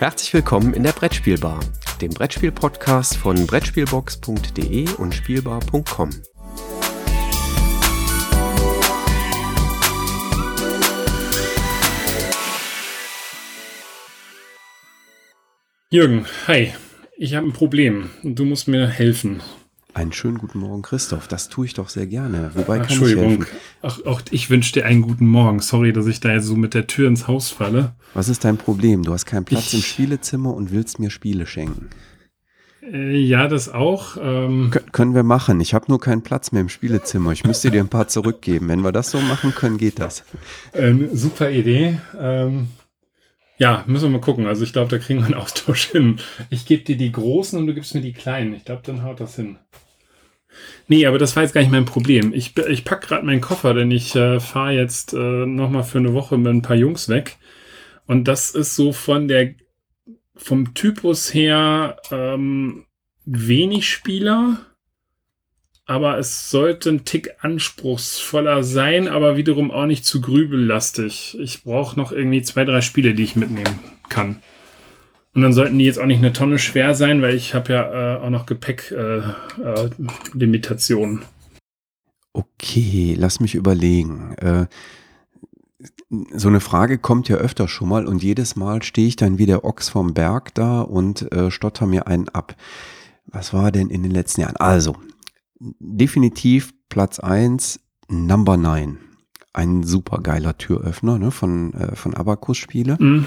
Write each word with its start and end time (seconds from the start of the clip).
Herzlich 0.00 0.32
willkommen 0.32 0.72
in 0.72 0.82
der 0.82 0.92
Brettspielbar, 0.92 1.60
dem 2.00 2.08
Brettspiel-Podcast 2.08 3.18
von 3.18 3.46
Brettspielbox.de 3.46 4.94
und 4.94 5.14
Spielbar.com. 5.14 6.08
Jürgen, 15.90 16.26
hi. 16.46 16.72
Ich 17.18 17.34
habe 17.34 17.48
ein 17.48 17.52
Problem 17.52 18.08
und 18.22 18.38
du 18.38 18.46
musst 18.46 18.68
mir 18.68 18.88
helfen. 18.88 19.42
Einen 19.92 20.12
schönen 20.12 20.38
guten 20.38 20.60
Morgen, 20.60 20.82
Christoph. 20.82 21.26
Das 21.26 21.48
tue 21.48 21.66
ich 21.66 21.74
doch 21.74 21.88
sehr 21.88 22.06
gerne. 22.06 22.52
Wobei 22.54 22.80
Ach, 22.80 22.82
kann 22.82 22.84
ich 22.84 22.90
Entschuldigung. 22.92 23.28
helfen? 23.38 23.46
Ach, 23.82 23.98
auch 24.06 24.22
ich 24.30 24.48
wünsche 24.48 24.72
dir 24.72 24.86
einen 24.86 25.02
guten 25.02 25.26
Morgen. 25.26 25.60
Sorry, 25.60 25.92
dass 25.92 26.06
ich 26.06 26.20
da 26.20 26.32
jetzt 26.32 26.46
so 26.46 26.54
mit 26.54 26.74
der 26.74 26.86
Tür 26.86 27.08
ins 27.08 27.26
Haus 27.26 27.50
falle. 27.50 27.94
Was 28.14 28.28
ist 28.28 28.44
dein 28.44 28.56
Problem? 28.56 29.02
Du 29.02 29.12
hast 29.12 29.26
keinen 29.26 29.44
Platz 29.44 29.68
Ich- 29.68 29.74
im 29.74 29.82
Spielezimmer 29.82 30.54
und 30.54 30.70
willst 30.70 31.00
mir 31.00 31.10
Spiele 31.10 31.44
schenken. 31.46 31.90
Äh, 32.82 33.16
ja, 33.18 33.48
das 33.48 33.68
auch. 33.68 34.16
Ähm, 34.20 34.70
Kö- 34.72 34.90
können 34.92 35.14
wir 35.14 35.22
machen. 35.24 35.60
Ich 35.60 35.74
habe 35.74 35.86
nur 35.88 36.00
keinen 36.00 36.22
Platz 36.22 36.52
mehr 36.52 36.62
im 36.62 36.68
Spielezimmer. 36.68 37.32
Ich 37.32 37.44
müsste 37.44 37.70
dir 37.70 37.80
ein 37.82 37.88
paar 37.88 38.08
zurückgeben. 38.08 38.68
Wenn 38.68 38.80
wir 38.82 38.92
das 38.92 39.10
so 39.10 39.20
machen 39.20 39.54
können, 39.54 39.76
geht 39.76 39.98
das. 39.98 40.24
ähm, 40.72 41.08
super 41.12 41.50
Idee. 41.50 41.98
Ähm, 42.18 42.68
ja, 43.60 43.84
müssen 43.86 44.04
wir 44.04 44.18
mal 44.18 44.24
gucken. 44.24 44.46
Also 44.46 44.64
ich 44.64 44.72
glaube, 44.72 44.90
da 44.90 44.98
kriegen 44.98 45.20
wir 45.20 45.26
einen 45.26 45.34
Austausch 45.34 45.90
hin. 45.90 46.16
Ich 46.48 46.64
gebe 46.64 46.82
dir 46.82 46.96
die 46.96 47.12
großen 47.12 47.58
und 47.58 47.66
du 47.66 47.74
gibst 47.74 47.94
mir 47.94 48.00
die 48.00 48.14
kleinen. 48.14 48.54
Ich 48.54 48.64
glaube, 48.64 48.80
dann 48.84 49.04
haut 49.04 49.20
das 49.20 49.36
hin. 49.36 49.58
Nee, 50.88 51.04
aber 51.04 51.18
das 51.18 51.36
war 51.36 51.42
jetzt 51.42 51.52
gar 51.52 51.60
nicht 51.60 51.70
mein 51.70 51.84
Problem. 51.84 52.32
Ich, 52.32 52.56
ich 52.56 52.84
pack 52.86 53.02
gerade 53.02 53.24
meinen 53.24 53.42
Koffer, 53.42 53.74
denn 53.74 53.90
ich 53.90 54.16
äh, 54.16 54.40
fahre 54.40 54.72
jetzt 54.72 55.12
äh, 55.12 55.46
nochmal 55.46 55.84
für 55.84 55.98
eine 55.98 56.14
Woche 56.14 56.38
mit 56.38 56.52
ein 56.52 56.62
paar 56.62 56.74
Jungs 56.74 57.10
weg. 57.10 57.36
Und 58.06 58.26
das 58.26 58.50
ist 58.52 58.74
so 58.76 58.92
von 58.92 59.28
der 59.28 59.54
vom 60.34 60.72
Typus 60.72 61.34
her 61.34 61.96
ähm, 62.10 62.86
wenig 63.26 63.90
Spieler, 63.90 64.56
aber 65.90 66.18
es 66.18 66.52
sollte 66.52 66.88
ein 66.88 67.04
Tick 67.04 67.32
anspruchsvoller 67.40 68.62
sein, 68.62 69.08
aber 69.08 69.36
wiederum 69.36 69.72
auch 69.72 69.86
nicht 69.86 70.04
zu 70.04 70.20
grübellastig. 70.20 71.36
Ich 71.40 71.64
brauche 71.64 71.98
noch 71.98 72.12
irgendwie 72.12 72.42
zwei, 72.42 72.64
drei 72.64 72.80
Spiele, 72.80 73.12
die 73.12 73.24
ich 73.24 73.34
mitnehmen 73.34 73.80
kann. 74.08 74.40
Und 75.34 75.42
dann 75.42 75.52
sollten 75.52 75.80
die 75.80 75.84
jetzt 75.86 75.98
auch 75.98 76.06
nicht 76.06 76.20
eine 76.20 76.32
Tonne 76.32 76.60
schwer 76.60 76.94
sein, 76.94 77.22
weil 77.22 77.34
ich 77.34 77.54
habe 77.54 77.72
ja 77.72 78.18
äh, 78.18 78.20
auch 78.20 78.30
noch 78.30 78.46
Gepäck-Limitationen. 78.46 80.28
Äh, 80.32 80.38
Limitationen. 80.38 81.22
Okay, 82.34 83.16
lass 83.18 83.40
mich 83.40 83.56
überlegen. 83.56 84.36
Äh, 84.36 84.66
so 86.32 86.46
eine 86.46 86.60
Frage 86.60 86.98
kommt 86.98 87.28
ja 87.28 87.34
öfter 87.34 87.66
schon 87.66 87.88
mal 87.88 88.06
und 88.06 88.22
jedes 88.22 88.54
Mal 88.54 88.84
stehe 88.84 89.08
ich 89.08 89.16
dann 89.16 89.38
wie 89.38 89.46
der 89.46 89.64
Ochs 89.64 89.88
vom 89.88 90.14
Berg 90.14 90.54
da 90.54 90.82
und 90.82 91.32
äh, 91.32 91.50
stotter 91.50 91.86
mir 91.86 92.06
einen 92.06 92.28
ab. 92.28 92.54
Was 93.26 93.52
war 93.52 93.72
denn 93.72 93.90
in 93.90 94.04
den 94.04 94.12
letzten 94.12 94.42
Jahren? 94.42 94.56
Also, 94.56 94.94
definitiv 95.60 96.72
Platz 96.88 97.20
1, 97.20 97.80
Number 98.08 98.56
9. 98.56 98.98
Ein 99.52 99.82
super 99.82 100.18
geiler 100.22 100.56
Türöffner 100.56 101.18
ne, 101.18 101.30
von, 101.30 101.74
äh, 101.74 101.96
von 101.96 102.14
Abacus 102.14 102.56
Spiele. 102.56 102.96
Mhm. 102.98 103.26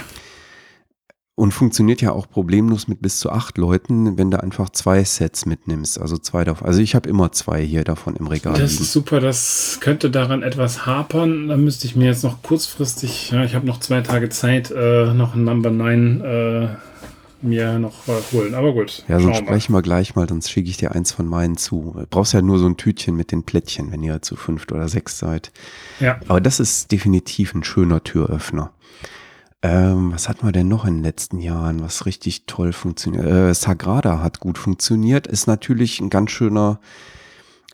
Und 1.35 1.51
funktioniert 1.51 1.99
ja 1.99 2.11
auch 2.11 2.29
problemlos 2.29 2.87
mit 2.87 3.01
bis 3.01 3.19
zu 3.19 3.31
acht 3.31 3.57
Leuten, 3.57 4.19
wenn 4.19 4.29
du 4.29 4.41
einfach 4.41 4.69
zwei 4.69 5.03
Sets 5.03 5.47
mitnimmst. 5.47 5.99
Also 5.99 6.19
zwei 6.19 6.43
davon. 6.43 6.67
Also 6.67 6.79
ich 6.79 6.93
habe 6.93 7.09
immer 7.09 7.31
zwei 7.31 7.61
hier 7.65 7.83
davon 7.83 8.15
im 8.15 8.27
Regal 8.27 8.53
Das 8.53 8.73
liegen. 8.73 8.83
ist 8.83 8.93
super, 8.93 9.19
das 9.19 9.79
könnte 9.81 10.11
daran 10.11 10.43
etwas 10.43 10.85
hapern. 10.85 11.47
Da 11.47 11.57
müsste 11.57 11.87
ich 11.87 11.95
mir 11.95 12.05
jetzt 12.05 12.23
noch 12.23 12.43
kurzfristig, 12.43 13.31
ja, 13.31 13.43
ich 13.43 13.55
habe 13.55 13.65
noch 13.65 13.79
zwei 13.79 14.01
Tage 14.01 14.29
Zeit, 14.29 14.69
äh, 14.69 15.11
noch 15.15 15.33
ein 15.33 15.43
Number 15.43 15.71
9 15.71 16.21
äh, 16.21 16.67
mir 17.43 17.79
noch 17.79 18.07
äh, 18.07 18.21
holen. 18.31 18.55
Aber 18.55 18.73
gut, 18.73 19.03
Ja, 19.07 19.19
sonst 19.19 19.37
sprechen 19.37 19.73
wir 19.73 19.81
gleich 19.81 20.15
mal, 20.15 20.27
sonst 20.27 20.49
schicke 20.49 20.69
ich 20.69 20.77
dir 20.77 20.93
eins 20.93 21.11
von 21.11 21.27
meinen 21.27 21.57
zu. 21.57 21.93
Du 21.97 22.05
brauchst 22.09 22.33
ja 22.33 22.41
nur 22.41 22.59
so 22.59 22.65
ein 22.65 22.77
Tütchen 22.77 23.15
mit 23.15 23.31
den 23.31 23.43
Plättchen, 23.43 23.91
wenn 23.91 24.03
ihr 24.03 24.21
zu 24.21 24.35
fünft 24.35 24.71
oder 24.71 24.87
sechs 24.87 25.17
seid. 25.19 25.51
Ja, 25.99 26.19
Aber 26.27 26.41
das 26.41 26.59
ist 26.59 26.91
definitiv 26.91 27.53
ein 27.53 27.63
schöner 27.63 28.03
Türöffner. 28.03 28.71
Ähm, 29.61 30.11
was 30.13 30.27
hatten 30.27 30.45
wir 30.45 30.51
denn 30.51 30.67
noch 30.67 30.83
in 30.83 30.95
den 30.95 31.03
letzten 31.03 31.39
Jahren, 31.39 31.81
was 31.81 32.05
richtig 32.05 32.43
toll 32.47 32.73
funktioniert? 32.73 33.25
Äh, 33.25 33.53
Sagrada 33.53 34.19
hat 34.21 34.41
gut 34.41 34.57
funktioniert, 34.57 35.25
ist 35.25 35.47
natürlich 35.47 36.01
ein 36.01 36.09
ganz 36.09 36.31
schöner, 36.31 36.79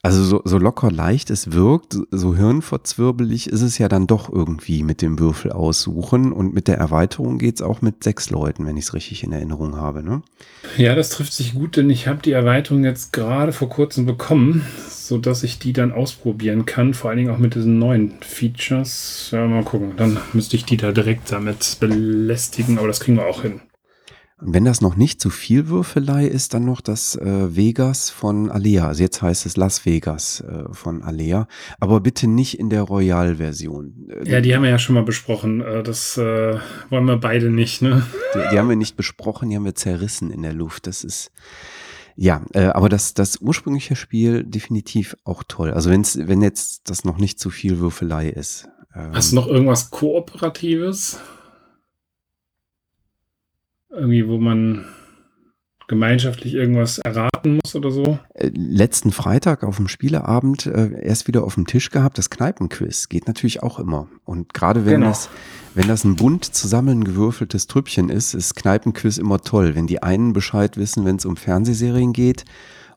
also 0.02 0.24
so, 0.24 0.42
so 0.46 0.58
locker 0.58 0.92
leicht 0.92 1.30
es 1.30 1.52
wirkt, 1.52 1.98
so 2.12 2.36
hirnverzwirbelig 2.36 3.48
ist 3.48 3.62
es 3.62 3.78
ja 3.78 3.90
dann 3.90 4.08
doch 4.08 4.32
irgendwie 4.32 4.84
mit 4.84 5.02
dem 5.02 5.20
Würfel 5.20 5.52
aussuchen 5.52 6.32
und 6.32 6.54
mit 6.54 6.68
der 6.68 6.78
Erweiterung 6.78 7.38
geht's 7.38 7.62
auch 7.62 7.82
mit 7.82 8.04
sechs 8.04 8.30
Leuten, 8.30 8.66
wenn 8.66 8.78
ich 8.78 8.86
es 8.86 8.94
richtig 8.94 9.24
in 9.24 9.32
Erinnerung 9.32 9.76
habe. 9.76 10.04
Ne? 10.04 10.22
ja, 10.78 10.96
das 10.96 11.10
trifft 11.10 11.34
sich 11.34 11.54
gut, 11.54 11.78
denn 11.78 11.90
ich 11.90 12.08
habe 12.08 12.22
die 12.22 12.32
Erweiterung 12.32 12.84
jetzt 12.84 13.14
gerade 13.14 13.52
vor 13.52 13.70
kurzem 13.70 14.06
bekommen, 14.06 14.66
so 14.90 15.18
dass 15.18 15.44
ich 15.44 15.60
die 15.60 15.74
dann 15.74 15.92
ausprobieren 15.92 16.66
kann, 16.66 16.94
vor 16.94 17.10
allen 17.10 17.18
Dingen 17.18 17.32
auch 17.32 17.38
mit 17.38 17.56
diesen 17.56 17.80
neuen 17.80 18.14
Features. 18.22 19.30
Ja, 19.32 19.46
mal 19.48 19.64
gucken, 19.64 19.94
dann 19.98 20.18
müsste 20.34 20.56
ich 20.56 20.66
die 20.66 20.78
da 20.78 20.92
direkt 20.92 21.32
damit 21.32 21.78
belästigen, 21.80 22.78
aber 22.78 22.88
das 22.88 23.00
kriegen 23.00 23.18
wir 23.18 23.26
auch 23.26 23.42
hin. 23.42 23.62
Wenn 24.42 24.64
das 24.64 24.80
noch 24.80 24.96
nicht 24.96 25.20
zu 25.20 25.30
viel 25.30 25.68
Würfelei 25.68 26.26
ist, 26.26 26.54
dann 26.54 26.64
noch 26.64 26.80
das 26.80 27.16
äh, 27.16 27.56
Vegas 27.56 28.10
von 28.10 28.50
Alea. 28.50 28.88
Also 28.88 29.04
jetzt 29.04 29.22
heißt 29.22 29.46
es 29.46 29.58
Las 29.58 29.86
Vegas 29.86 30.42
äh, 30.42 30.64
von 30.72 31.04
Alea. 31.04 31.48
Aber 31.82 32.00
bitte 32.00 32.28
nicht 32.28 32.58
in 32.58 32.70
der 32.70 32.84
Royal-Version. 32.84 34.08
Äh, 34.10 34.30
Ja, 34.32 34.40
die 34.42 34.56
haben 34.56 34.64
wir 34.64 34.70
ja 34.70 34.80
schon 34.80 34.96
mal 34.96 35.04
besprochen. 35.04 35.62
Äh, 35.62 35.84
Das 35.84 36.18
äh, 36.18 36.58
wollen 36.90 37.06
wir 37.06 37.18
beide 37.18 37.50
nicht, 37.50 37.82
ne? 37.82 38.06
die, 38.34 38.40
die 38.52 38.60
haben 38.60 38.70
wir 38.70 38.78
nicht 38.78 38.96
besprochen, 38.96 39.50
die 39.50 39.58
haben 39.58 39.66
wir 39.66 39.76
zerrissen 39.76 40.32
in 40.32 40.42
der 40.42 40.54
Luft. 40.54 40.88
Das 40.88 41.04
ist, 41.04 41.32
ja, 42.16 42.42
äh, 42.54 42.66
aber 42.68 42.88
das, 42.88 43.14
das 43.14 43.42
ursprüngliche 43.42 43.98
Spiel 43.98 44.46
definitiv 44.46 45.18
auch 45.26 45.44
toll. 45.48 45.72
Also 45.72 45.90
wenn's, 45.90 46.18
wenn 46.18 46.42
jetzt 46.42 46.90
das 46.90 47.04
noch 47.04 47.18
nicht 47.18 47.40
zu 47.40 47.50
viel 47.50 47.80
Würfelei 47.80 48.30
ist. 48.30 48.70
Ähm, 48.96 49.12
Hast 49.14 49.32
du 49.32 49.36
noch 49.36 49.48
irgendwas 49.48 49.90
Kooperatives? 49.92 51.20
Irgendwie, 53.92 54.28
wo 54.28 54.38
man 54.38 54.86
gemeinschaftlich 55.88 56.54
irgendwas 56.54 57.00
erraten 57.00 57.60
muss 57.64 57.76
oder 57.76 57.90
so? 57.90 58.20
äh, 58.36 58.52
letzten 58.54 59.12
Freitag 59.12 59.64
auf 59.64 59.78
dem 59.78 59.88
Spieleabend 59.88 60.68
äh, 60.68 61.02
erst 61.02 61.28
wieder 61.28 61.44
auf 61.44 61.56
dem 61.56 61.66
Tisch 61.66 61.90
gehabt, 61.90 62.20
das 62.20 62.30
Kneipenquiz. 62.30 63.10
Geht 63.10 63.28
natürlich 63.28 63.64
auch 63.64 63.80
immer. 63.80 64.08
Und 64.24 64.54
gerade 64.54 64.86
wenn 64.86 65.02
Genau. 65.02 65.08
das, 65.08 65.30
wenn 65.74 65.88
das 65.88 66.04
ein 66.04 66.16
bunt 66.16 66.46
zusammengewürfeltes 66.46 67.66
Trüppchen 67.66 68.10
ist, 68.10 68.36
ist 68.36 68.56
Kneipenquiz 68.56 69.18
immer 69.18 69.42
toll. 69.42 69.74
Wenn 69.74 69.88
die 69.88 70.04
einen 70.04 70.34
Bescheid 70.34 70.78
wissen, 70.78 71.06
wenn 71.06 71.16
es 71.16 71.26
um 71.26 71.36
Fernsehserien 71.36 72.14
geht 72.14 72.46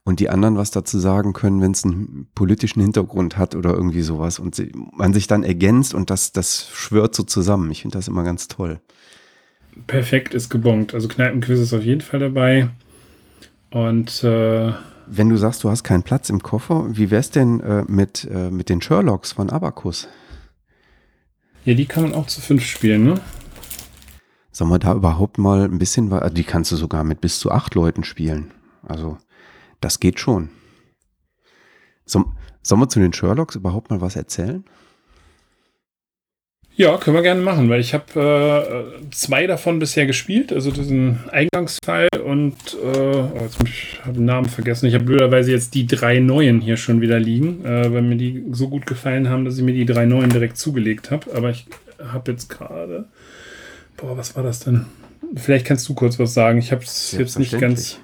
und 0.05 0.21
die 0.21 0.29
anderen 0.29 0.57
was 0.59 0.71
dazu 0.71 0.99
sagen 0.99 1.33
können, 1.33 1.63
wenn 1.63 1.73
es 1.73 1.85
einen 1.85 2.29
politischen 2.35 2.83
Hintergrund 2.83 3.39
hat 3.39 3.55
oder 3.55 3.73
irgendwie 3.73 4.03
sowas 4.03 4.39
und 4.39 4.55
sie, 4.55 4.71
man 4.93 5.15
sich 5.15 5.27
dann 5.29 5.45
ergänzt 5.45 5.95
und 5.95 6.11
das, 6.11 6.33
das 6.33 6.69
schwört 6.75 7.15
so 7.15 7.23
zusammen. 7.23 7.71
Ich 7.71 7.81
finde 7.81 7.97
das 7.97 8.09
immer 8.09 8.23
ganz 8.23 8.49
toll. 8.49 8.83
Perfekt 9.87 10.35
ist 10.35 10.51
gebongt. 10.51 10.95
Also 10.95 11.09
Kneipenquiz 11.09 11.59
ist 11.59 11.73
auf 11.73 11.83
jeden 11.85 12.01
Fall 12.01 12.21
dabei. 12.21 12.69
Und 13.71 14.23
äh, 14.23 14.73
Wenn 15.07 15.29
du 15.29 15.37
sagst, 15.37 15.65
du 15.65 15.71
hast 15.71 15.83
keinen 15.83 16.03
Platz 16.03 16.29
im 16.31 16.43
Koffer, 16.43 16.87
wie 16.91 17.11
wär's 17.11 17.31
denn 17.31 17.61
äh, 17.61 17.85
mit, 17.89 18.29
äh, 18.31 18.51
mit 18.51 18.69
den 18.69 18.81
Sherlocks 18.83 19.33
von 19.33 19.51
Abacus? 19.51 20.09
ja, 21.65 21.75
die 21.75 21.87
kann 21.87 22.03
man 22.03 22.15
auch 22.15 22.27
zu 22.27 22.41
fünf 22.41 22.65
spielen, 22.65 23.05
ne? 23.05 23.21
Sollen 24.51 24.71
wir 24.71 24.79
da 24.81 24.95
überhaupt 24.95 25.39
mal 25.39 25.63
ein 25.65 25.79
bisschen, 25.79 26.11
wa- 26.11 26.19
also 26.19 26.35
die 26.35 26.43
kannst 26.45 26.73
du 26.73 26.77
sogar 26.77 27.05
mit 27.05 27.21
bis 27.21 27.39
zu 27.39 27.51
acht 27.53 27.75
Leuten 27.75 28.05
spielen. 28.05 28.51
Also, 28.83 29.17
das 29.81 30.01
geht 30.01 30.19
schon. 30.21 30.51
Soll, 32.05 32.25
sollen 32.63 32.81
wir 32.83 32.89
zu 32.89 32.99
den 33.01 33.13
Sherlocks 33.13 33.55
überhaupt 33.55 33.91
mal 33.91 34.01
was 34.01 34.17
erzählen? 34.17 34.65
Ja, 36.75 36.97
können 36.97 37.17
wir 37.17 37.23
gerne 37.23 37.43
machen, 37.43 37.69
weil 37.69 37.81
ich 37.81 37.93
habe 37.93 38.97
äh, 39.05 39.11
zwei 39.11 39.47
davon 39.47 39.79
bisher 39.79 40.07
gespielt, 40.07 40.53
also 40.53 40.71
diesen 40.71 41.21
Eingangsfall 41.31 42.09
und 42.25 42.55
äh, 42.83 42.97
oh, 42.97 43.31
jetzt 43.41 43.59
hab 43.59 43.69
ich 43.69 44.01
habe 44.03 44.15
den 44.15 44.25
Namen 44.25 44.49
vergessen. 44.49 44.87
Ich 44.87 44.95
habe 44.95 45.05
blöderweise 45.05 45.51
jetzt 45.53 45.75
die 45.75 45.87
drei 45.87 46.19
neuen 46.19 46.63
hier 46.63 46.79
schon 46.79 47.03
wieder 47.03 47.21
liegen, 47.21 47.63
äh, 47.65 47.93
weil 47.93 48.01
mir 48.01 48.17
die 48.17 48.43
so 48.53 48.69
gut 48.69 48.87
gefallen 48.87 49.29
haben, 49.29 49.45
dass 49.45 49.59
ich 49.59 49.65
mir 49.65 49.75
die 49.75 49.85
drei 49.85 50.07
neuen 50.07 50.31
direkt 50.31 50.57
zugelegt 50.57 51.11
habe. 51.11 51.35
Aber 51.35 51.51
ich 51.51 51.67
habe 52.03 52.33
jetzt 52.33 52.49
gerade, 52.49 53.05
boah, 53.99 54.17
was 54.17 54.35
war 54.35 54.43
das 54.43 54.61
denn? 54.61 54.87
Vielleicht 55.37 55.67
kannst 55.67 55.87
du 55.91 55.95
kurz 55.95 56.19
was 56.19 56.33
sagen. 56.33 56.59
Ich 56.59 56.73
habe 56.73 56.83
es 56.83 57.13
jetzt 57.13 57.39
nicht 57.39 57.59
ganz. 57.59 57.99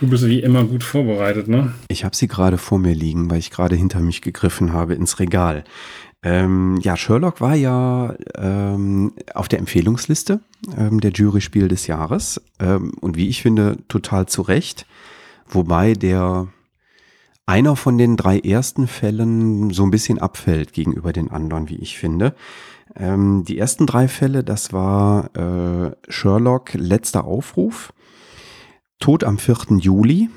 Du 0.00 0.08
bist 0.08 0.26
wie 0.26 0.40
immer 0.40 0.64
gut 0.64 0.82
vorbereitet, 0.82 1.46
ne? 1.46 1.74
Ich 1.88 2.04
habe 2.04 2.16
sie 2.16 2.26
gerade 2.26 2.56
vor 2.56 2.78
mir 2.78 2.94
liegen, 2.94 3.30
weil 3.30 3.38
ich 3.38 3.50
gerade 3.50 3.76
hinter 3.76 4.00
mich 4.00 4.22
gegriffen 4.22 4.72
habe 4.72 4.94
ins 4.94 5.18
Regal. 5.18 5.62
Ähm, 6.22 6.78
ja, 6.82 6.96
Sherlock 6.96 7.40
war 7.40 7.54
ja 7.54 8.14
ähm, 8.36 9.12
auf 9.34 9.48
der 9.48 9.58
Empfehlungsliste 9.58 10.40
ähm, 10.76 11.00
der 11.00 11.12
Jury-Spiel 11.12 11.68
des 11.68 11.86
Jahres 11.86 12.42
ähm, 12.58 12.92
und 13.00 13.16
wie 13.16 13.28
ich 13.28 13.42
finde, 13.42 13.78
total 13.88 14.26
zu 14.26 14.42
Recht. 14.42 14.86
Wobei 15.48 15.94
der 15.94 16.48
einer 17.46 17.74
von 17.74 17.98
den 17.98 18.16
drei 18.16 18.38
ersten 18.38 18.86
Fällen 18.86 19.70
so 19.70 19.82
ein 19.82 19.90
bisschen 19.90 20.18
abfällt 20.18 20.72
gegenüber 20.72 21.12
den 21.12 21.30
anderen, 21.30 21.68
wie 21.68 21.76
ich 21.76 21.98
finde. 21.98 22.34
Ähm, 22.94 23.44
die 23.44 23.58
ersten 23.58 23.86
drei 23.86 24.06
Fälle, 24.06 24.44
das 24.44 24.72
war 24.72 25.34
äh, 25.36 25.96
Sherlock 26.08 26.74
letzter 26.74 27.24
Aufruf, 27.24 27.92
Tod 28.98 29.24
am 29.24 29.38
4. 29.38 29.78
Juli 29.78 30.28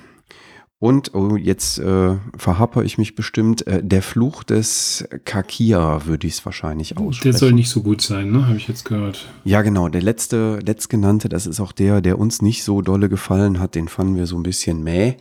und, 0.83 1.15
oh, 1.15 1.37
jetzt 1.37 1.79
äh, 1.79 2.17
verhapper 2.35 2.83
ich 2.83 2.97
mich 2.97 3.15
bestimmt, 3.15 3.65
äh, 3.67 3.81
der 3.81 4.01
Fluch 4.01 4.43
des 4.43 5.07
Kakia 5.23 6.05
würde 6.05 6.27
ich 6.27 6.33
es 6.33 6.45
wahrscheinlich 6.45 6.97
aussprechen. 6.97 7.31
Der 7.31 7.39
soll 7.39 7.53
nicht 7.53 7.69
so 7.69 7.81
gut 7.81 8.01
sein, 8.01 8.33
ne? 8.33 8.47
Habe 8.47 8.57
ich 8.57 8.67
jetzt 8.67 8.83
gehört. 8.83 9.29
Ja, 9.45 9.61
genau. 9.61 9.87
Der 9.87 10.01
letzte, 10.01 10.59
letztgenannte, 10.59 11.29
das 11.29 11.47
ist 11.47 11.61
auch 11.61 11.71
der, 11.71 12.01
der 12.01 12.19
uns 12.19 12.41
nicht 12.41 12.65
so 12.65 12.81
dolle 12.81 13.07
gefallen 13.07 13.61
hat. 13.61 13.75
Den 13.75 13.87
fanden 13.87 14.17
wir 14.17 14.27
so 14.27 14.35
ein 14.35 14.43
bisschen 14.43 14.83
mäh. 14.83 15.15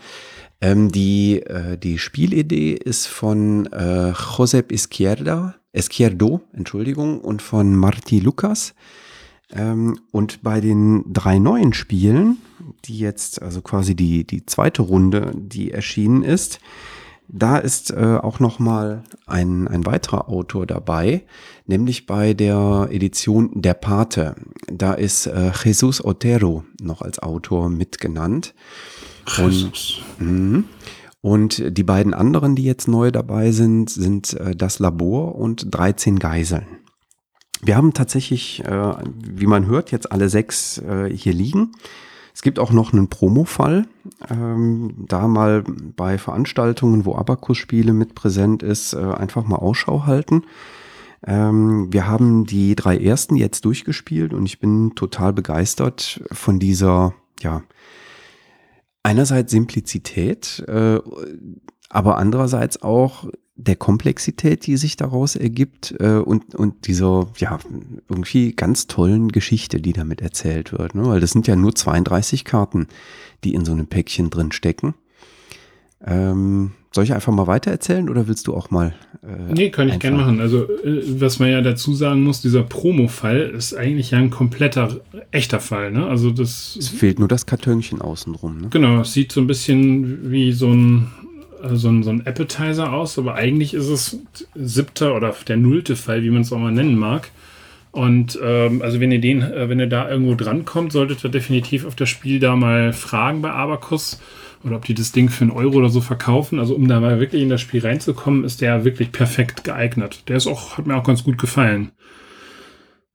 Ähm, 0.61 0.91
die, 0.91 1.43
äh, 1.43 1.79
die 1.79 1.99
Spielidee 1.99 2.73
ist 2.73 3.07
von 3.07 3.67
äh, 3.67 4.15
Josep 4.37 4.73
Izquierda, 4.73 5.55
Izquierdo, 5.73 6.41
Entschuldigung, 6.53 7.21
und 7.21 7.41
von 7.41 7.77
Marti 7.77 8.19
Lucas. 8.19 8.75
Ähm, 9.55 10.01
und 10.11 10.43
bei 10.43 10.61
den 10.61 11.05
drei 11.13 11.39
neuen 11.39 11.73
Spielen, 11.73 12.39
die 12.85 12.99
jetzt, 12.99 13.43
also 13.43 13.63
quasi 13.63 13.95
die, 13.95 14.27
die 14.27 14.47
zweite 14.47 14.83
Runde, 14.83 15.33
die 15.35 15.71
erschienen 15.71 16.23
ist, 16.23 16.61
da 17.29 17.57
ist 17.57 17.91
äh, 17.91 18.19
auch 18.21 18.41
noch 18.41 18.59
mal 18.59 19.05
ein, 19.27 19.67
ein 19.67 19.87
weiterer 19.87 20.29
Autor 20.29 20.67
dabei, 20.67 21.25
nämlich 21.67 22.07
bei 22.07 22.35
der 22.35 22.89
Edition 22.91 23.51
Der 23.55 23.75
Pate. 23.75 24.35
Da 24.71 24.93
ist 24.93 25.27
äh, 25.27 25.51
Jesus 25.65 26.05
Otero 26.05 26.65
noch 26.81 27.01
als 27.01 27.21
Autor 27.21 27.71
mitgenannt. 27.71 28.55
Und, 29.39 30.03
mh, 30.19 30.65
und 31.23 31.79
die 31.79 31.85
beiden 31.85 32.13
anderen, 32.13 32.57
die 32.57 32.65
jetzt 32.65 32.89
neu 32.89 33.11
dabei 33.11 33.53
sind, 33.53 33.89
sind 33.89 34.35
äh, 34.35 34.55
Das 34.55 34.79
Labor 34.79 35.37
und 35.37 35.67
13 35.71 36.19
Geiseln. 36.19 36.67
Wir 37.63 37.77
haben 37.77 37.95
tatsächlich, 37.95 38.65
äh, 38.65 38.95
wie 39.17 39.47
man 39.47 39.67
hört, 39.67 39.93
jetzt 39.93 40.11
alle 40.11 40.29
sechs 40.29 40.79
äh, 40.79 41.09
hier 41.17 41.33
liegen. 41.33 41.73
Es 42.35 42.43
gibt 42.43 42.59
auch 42.59 42.73
noch 42.73 42.93
einen 42.93 43.09
Promo-Fall. 43.09 43.87
Ähm, 44.31 45.05
da 45.09 45.29
mal 45.29 45.63
bei 45.97 46.19
Veranstaltungen, 46.19 47.05
wo 47.05 47.15
Abakus-Spiele 47.15 47.93
mit 47.93 48.15
präsent 48.15 48.63
ist, 48.63 48.95
äh, 48.95 48.99
einfach 48.99 49.45
mal 49.45 49.57
Ausschau 49.57 50.07
halten. 50.07 50.43
Ähm, 51.25 51.93
wir 51.93 52.07
haben 52.07 52.47
die 52.47 52.75
drei 52.75 52.99
ersten 52.99 53.37
jetzt 53.37 53.65
durchgespielt 53.65 54.35
und 54.35 54.47
ich 54.47 54.59
bin 54.59 54.95
total 54.95 55.33
begeistert 55.33 56.23
von 56.33 56.59
dieser, 56.59 57.15
ja, 57.41 57.63
einerseits 59.03 59.53
Simplizität, 59.53 60.65
äh, 60.69 60.99
aber 61.91 62.19
andererseits 62.19 62.83
auch 62.83 63.27
der 63.67 63.77
Komplexität, 63.77 64.67
die 64.67 64.77
sich 64.77 64.97
daraus 64.97 65.37
ergibt 65.37 65.95
äh, 66.01 66.17
und, 66.17 66.55
und 66.55 66.87
dieser, 66.87 67.29
ja, 67.37 67.59
irgendwie 68.09 68.53
ganz 68.53 68.87
tollen 68.87 69.31
Geschichte, 69.31 69.81
die 69.81 69.93
damit 69.93 70.21
erzählt 70.21 70.73
wird. 70.73 70.95
Ne? 70.95 71.07
Weil 71.07 71.21
das 71.21 71.31
sind 71.31 71.47
ja 71.47 71.57
nur 71.57 71.75
32 71.75 72.45
Karten, 72.45 72.89
die 73.45 73.55
in 73.55 73.65
so 73.65 73.73
einem 73.73 73.87
Päckchen 73.87 74.31
drin 74.31 74.53
stecken. 74.53 74.95
Ähm, 76.05 76.73
soll 76.91 77.05
ich 77.05 77.15
einfach 77.15 77.33
mal 77.33 77.47
weiter 77.47 77.71
erzählen 77.71 78.11
oder 78.11 78.29
willst 78.29 78.47
du 78.49 78.55
auch 78.55 78.71
mal? 78.71 78.95
Äh, 79.23 79.53
nee, 79.53 79.71
kann 79.71 79.89
ich 79.89 79.99
gerne 79.99 80.19
machen. 80.19 80.41
Also, 80.41 80.65
äh, 80.65 81.21
was 81.21 81.39
man 81.39 81.51
ja 81.51 81.63
dazu 81.63 81.95
sagen 81.95 82.23
muss, 82.23 82.43
dieser 82.43 82.65
Promo-Fall 82.65 83.53
ist 83.57 83.75
eigentlich 83.75 84.11
ja 84.11 84.19
ein 84.19 84.31
kompletter, 84.31 85.01
echter 85.31 85.61
Fall. 85.61 85.91
Ne? 85.91 86.07
Also, 86.07 86.31
das. 86.31 86.77
Es 86.79 86.89
fehlt 86.89 87.19
nur 87.19 87.29
das 87.29 87.47
Kartönchen 87.47 88.01
außenrum. 88.03 88.63
Ne? 88.63 88.69
Genau, 88.71 89.01
es 89.01 89.13
sieht 89.15 89.33
so 89.33 89.41
ein 89.41 89.47
bisschen 89.47 90.31
wie 90.31 90.53
so 90.53 90.71
ein 90.71 91.11
so 91.75 91.89
ein, 91.89 92.03
so 92.03 92.11
ein 92.11 92.27
Appetizer 92.27 92.93
aus, 92.93 93.19
aber 93.19 93.35
eigentlich 93.35 93.75
ist 93.75 93.89
es 93.89 94.19
siebter 94.55 95.15
oder 95.15 95.35
der 95.47 95.57
nullte 95.57 95.97
Fall, 95.97 96.23
wie 96.23 96.31
man 96.31 96.43
es 96.43 96.53
auch 96.53 96.59
mal 96.59 96.73
nennen 96.73 96.99
mag. 96.99 97.31
Und 97.93 98.39
ähm, 98.43 98.81
also 98.81 99.01
wenn 99.01 99.13
ihr 99.13 99.21
den, 99.21 99.43
äh, 99.43 99.69
wenn 99.69 99.79
ihr 99.79 99.87
da 99.87 100.09
irgendwo 100.09 100.35
drankommt, 100.35 100.93
solltet 100.93 101.23
ihr 101.25 101.31
definitiv 101.31 101.85
auf 101.85 101.95
das 101.95 102.09
Spiel 102.09 102.41
da 102.41 102.57
mal 102.57 102.93
fragen 102.95 103.43
bei 103.43 103.53
Abacus 103.53 104.21
oder 104.65 104.77
ob 104.77 104.87
die 104.87 104.95
das 104.95 105.13
Ding 105.13 105.29
für 105.29 105.43
einen 105.43 105.51
Euro 105.51 105.77
oder 105.77 105.91
so 105.91 106.01
verkaufen. 106.01 106.59
Also 106.59 106.75
um 106.75 106.89
da 106.89 107.01
mal 107.01 107.21
wirklich 107.21 107.43
in 107.43 107.51
das 107.51 107.61
Spiel 107.61 107.83
reinzukommen, 107.83 108.45
ist 108.45 108.63
der 108.63 108.85
wirklich 108.85 109.13
perfekt 109.13 109.63
geeignet. 109.63 110.25
Der 110.29 110.37
ist 110.37 110.47
auch, 110.47 110.79
hat 110.79 110.87
mir 110.87 110.97
auch 110.97 111.05
ganz 111.05 111.23
gut 111.23 111.37
gefallen. 111.37 111.93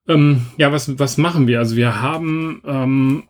Ähm, 0.08 0.46
ja, 0.58 0.72
was, 0.72 1.00
was 1.00 1.18
machen 1.18 1.48
wir? 1.48 1.58
Also 1.58 1.76
wir 1.76 2.02
haben 2.02 2.62
ähm, 2.66 3.24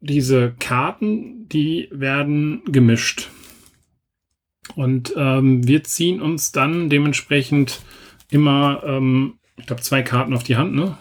diese 0.00 0.54
Karten, 0.58 1.48
die 1.48 1.88
werden 1.92 2.62
gemischt. 2.66 3.30
Und 4.76 5.12
ähm, 5.16 5.66
wir 5.66 5.84
ziehen 5.84 6.22
uns 6.22 6.52
dann 6.52 6.88
dementsprechend 6.88 7.80
immer, 8.30 8.82
ähm, 8.84 9.38
ich 9.56 9.66
glaube, 9.66 9.82
zwei 9.82 10.02
Karten 10.02 10.34
auf 10.34 10.44
die 10.44 10.56
Hand, 10.56 10.74
ne? 10.74 10.96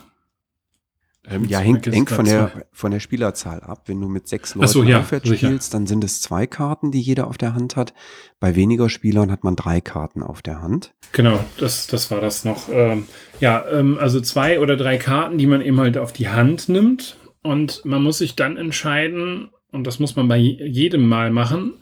Ähm, 1.30 1.46
ja, 1.46 1.60
hängt, 1.60 1.86
hängt 1.86 2.10
von, 2.10 2.26
der, 2.26 2.66
von 2.72 2.92
der 2.92 3.00
Spielerzahl 3.00 3.62
ab. 3.62 3.84
Wenn 3.86 4.02
du 4.02 4.08
mit 4.08 4.28
sechs 4.28 4.56
Leuten 4.56 4.68
so, 4.68 4.84
ja, 4.84 5.02
aufwärts 5.02 5.30
sicher. 5.30 5.48
spielst, 5.48 5.74
dann 5.74 5.86
sind 5.86 6.04
es 6.04 6.20
zwei 6.20 6.48
Karten, 6.48 6.92
die 6.92 7.00
jeder 7.00 7.28
auf 7.28 7.38
der 7.38 7.54
Hand 7.54 7.76
hat. 7.76 7.94
Bei 8.40 8.56
weniger 8.56 8.90
Spielern 8.90 9.32
hat 9.32 9.44
man 9.44 9.56
drei 9.56 9.82
Karten 9.82 10.24
auf 10.24 10.42
der 10.42 10.64
Hand. 10.64 10.96
Genau, 11.12 11.40
das, 11.58 11.86
das 11.86 12.10
war 12.10 12.22
das 12.22 12.44
noch. 12.44 12.70
Ähm, 12.72 13.06
ja, 13.40 13.64
ähm, 13.72 14.00
also 14.00 14.20
zwei 14.20 14.60
oder 14.60 14.76
drei 14.76 14.98
Karten, 14.98 15.38
die 15.38 15.46
man 15.46 15.62
eben 15.62 15.80
halt 15.80 15.98
auf 15.98 16.12
die 16.12 16.30
Hand 16.30 16.70
nimmt. 16.70 17.18
Und 17.44 17.86
man 17.86 18.02
muss 18.02 18.18
sich 18.18 18.36
dann 18.36 18.58
entscheiden, 18.58 19.52
und 19.72 19.86
das 19.86 20.00
muss 20.00 20.16
man 20.16 20.28
bei 20.28 20.38
jedem 20.38 21.08
Mal 21.08 21.30
machen, 21.30 21.76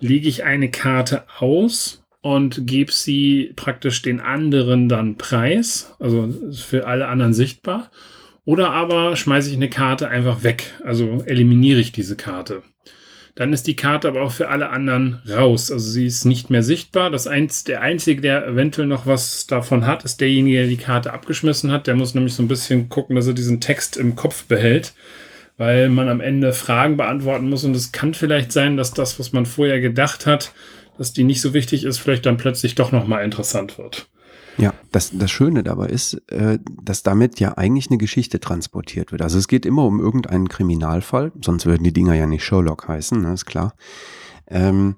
lege 0.00 0.28
ich 0.28 0.44
eine 0.44 0.70
Karte 0.70 1.24
aus 1.38 2.04
und 2.20 2.66
gebe 2.66 2.90
sie 2.90 3.52
praktisch 3.54 4.02
den 4.02 4.20
anderen 4.20 4.88
dann 4.88 5.16
preis, 5.16 5.94
also 5.98 6.32
für 6.52 6.86
alle 6.86 7.08
anderen 7.08 7.34
sichtbar. 7.34 7.90
Oder 8.46 8.70
aber 8.70 9.16
schmeiße 9.16 9.50
ich 9.50 9.56
eine 9.56 9.70
Karte 9.70 10.08
einfach 10.08 10.42
weg, 10.42 10.74
also 10.84 11.22
eliminiere 11.26 11.80
ich 11.80 11.92
diese 11.92 12.16
Karte. 12.16 12.62
Dann 13.34 13.52
ist 13.52 13.66
die 13.66 13.74
Karte 13.74 14.06
aber 14.08 14.22
auch 14.22 14.30
für 14.30 14.48
alle 14.48 14.70
anderen 14.70 15.20
raus. 15.28 15.72
Also 15.72 15.90
sie 15.90 16.06
ist 16.06 16.24
nicht 16.24 16.50
mehr 16.50 16.62
sichtbar. 16.62 17.10
Das 17.10 17.26
eins, 17.26 17.64
der 17.64 17.80
Einzige, 17.80 18.20
der 18.20 18.46
eventuell 18.46 18.86
noch 18.86 19.06
was 19.06 19.48
davon 19.48 19.86
hat, 19.86 20.04
ist 20.04 20.20
derjenige, 20.20 20.58
der 20.58 20.66
die 20.68 20.76
Karte 20.76 21.12
abgeschmissen 21.12 21.72
hat. 21.72 21.88
Der 21.88 21.96
muss 21.96 22.14
nämlich 22.14 22.34
so 22.34 22.44
ein 22.44 22.48
bisschen 22.48 22.88
gucken, 22.88 23.16
dass 23.16 23.26
er 23.26 23.32
diesen 23.32 23.60
Text 23.60 23.96
im 23.96 24.14
Kopf 24.14 24.44
behält 24.44 24.94
weil 25.56 25.88
man 25.88 26.08
am 26.08 26.20
Ende 26.20 26.52
Fragen 26.52 26.96
beantworten 26.96 27.48
muss 27.48 27.64
und 27.64 27.74
es 27.76 27.92
kann 27.92 28.14
vielleicht 28.14 28.52
sein, 28.52 28.76
dass 28.76 28.92
das, 28.92 29.18
was 29.18 29.32
man 29.32 29.46
vorher 29.46 29.80
gedacht 29.80 30.26
hat, 30.26 30.52
dass 30.98 31.12
die 31.12 31.24
nicht 31.24 31.40
so 31.40 31.54
wichtig 31.54 31.84
ist, 31.84 31.98
vielleicht 31.98 32.26
dann 32.26 32.36
plötzlich 32.36 32.74
doch 32.74 32.92
nochmal 32.92 33.24
interessant 33.24 33.78
wird. 33.78 34.08
Ja, 34.56 34.72
das, 34.92 35.10
das 35.12 35.30
Schöne 35.30 35.64
dabei 35.64 35.88
ist, 35.88 36.14
äh, 36.30 36.58
dass 36.82 37.02
damit 37.02 37.40
ja 37.40 37.56
eigentlich 37.58 37.90
eine 37.90 37.98
Geschichte 37.98 38.38
transportiert 38.38 39.10
wird. 39.10 39.22
Also 39.22 39.38
es 39.38 39.48
geht 39.48 39.66
immer 39.66 39.84
um 39.84 40.00
irgendeinen 40.00 40.48
Kriminalfall, 40.48 41.32
sonst 41.40 41.66
würden 41.66 41.82
die 41.82 41.92
Dinger 41.92 42.14
ja 42.14 42.26
nicht 42.26 42.44
Sherlock 42.44 42.86
heißen, 42.86 43.20
ne, 43.20 43.32
ist 43.32 43.46
klar. 43.46 43.74
Ähm, 44.46 44.96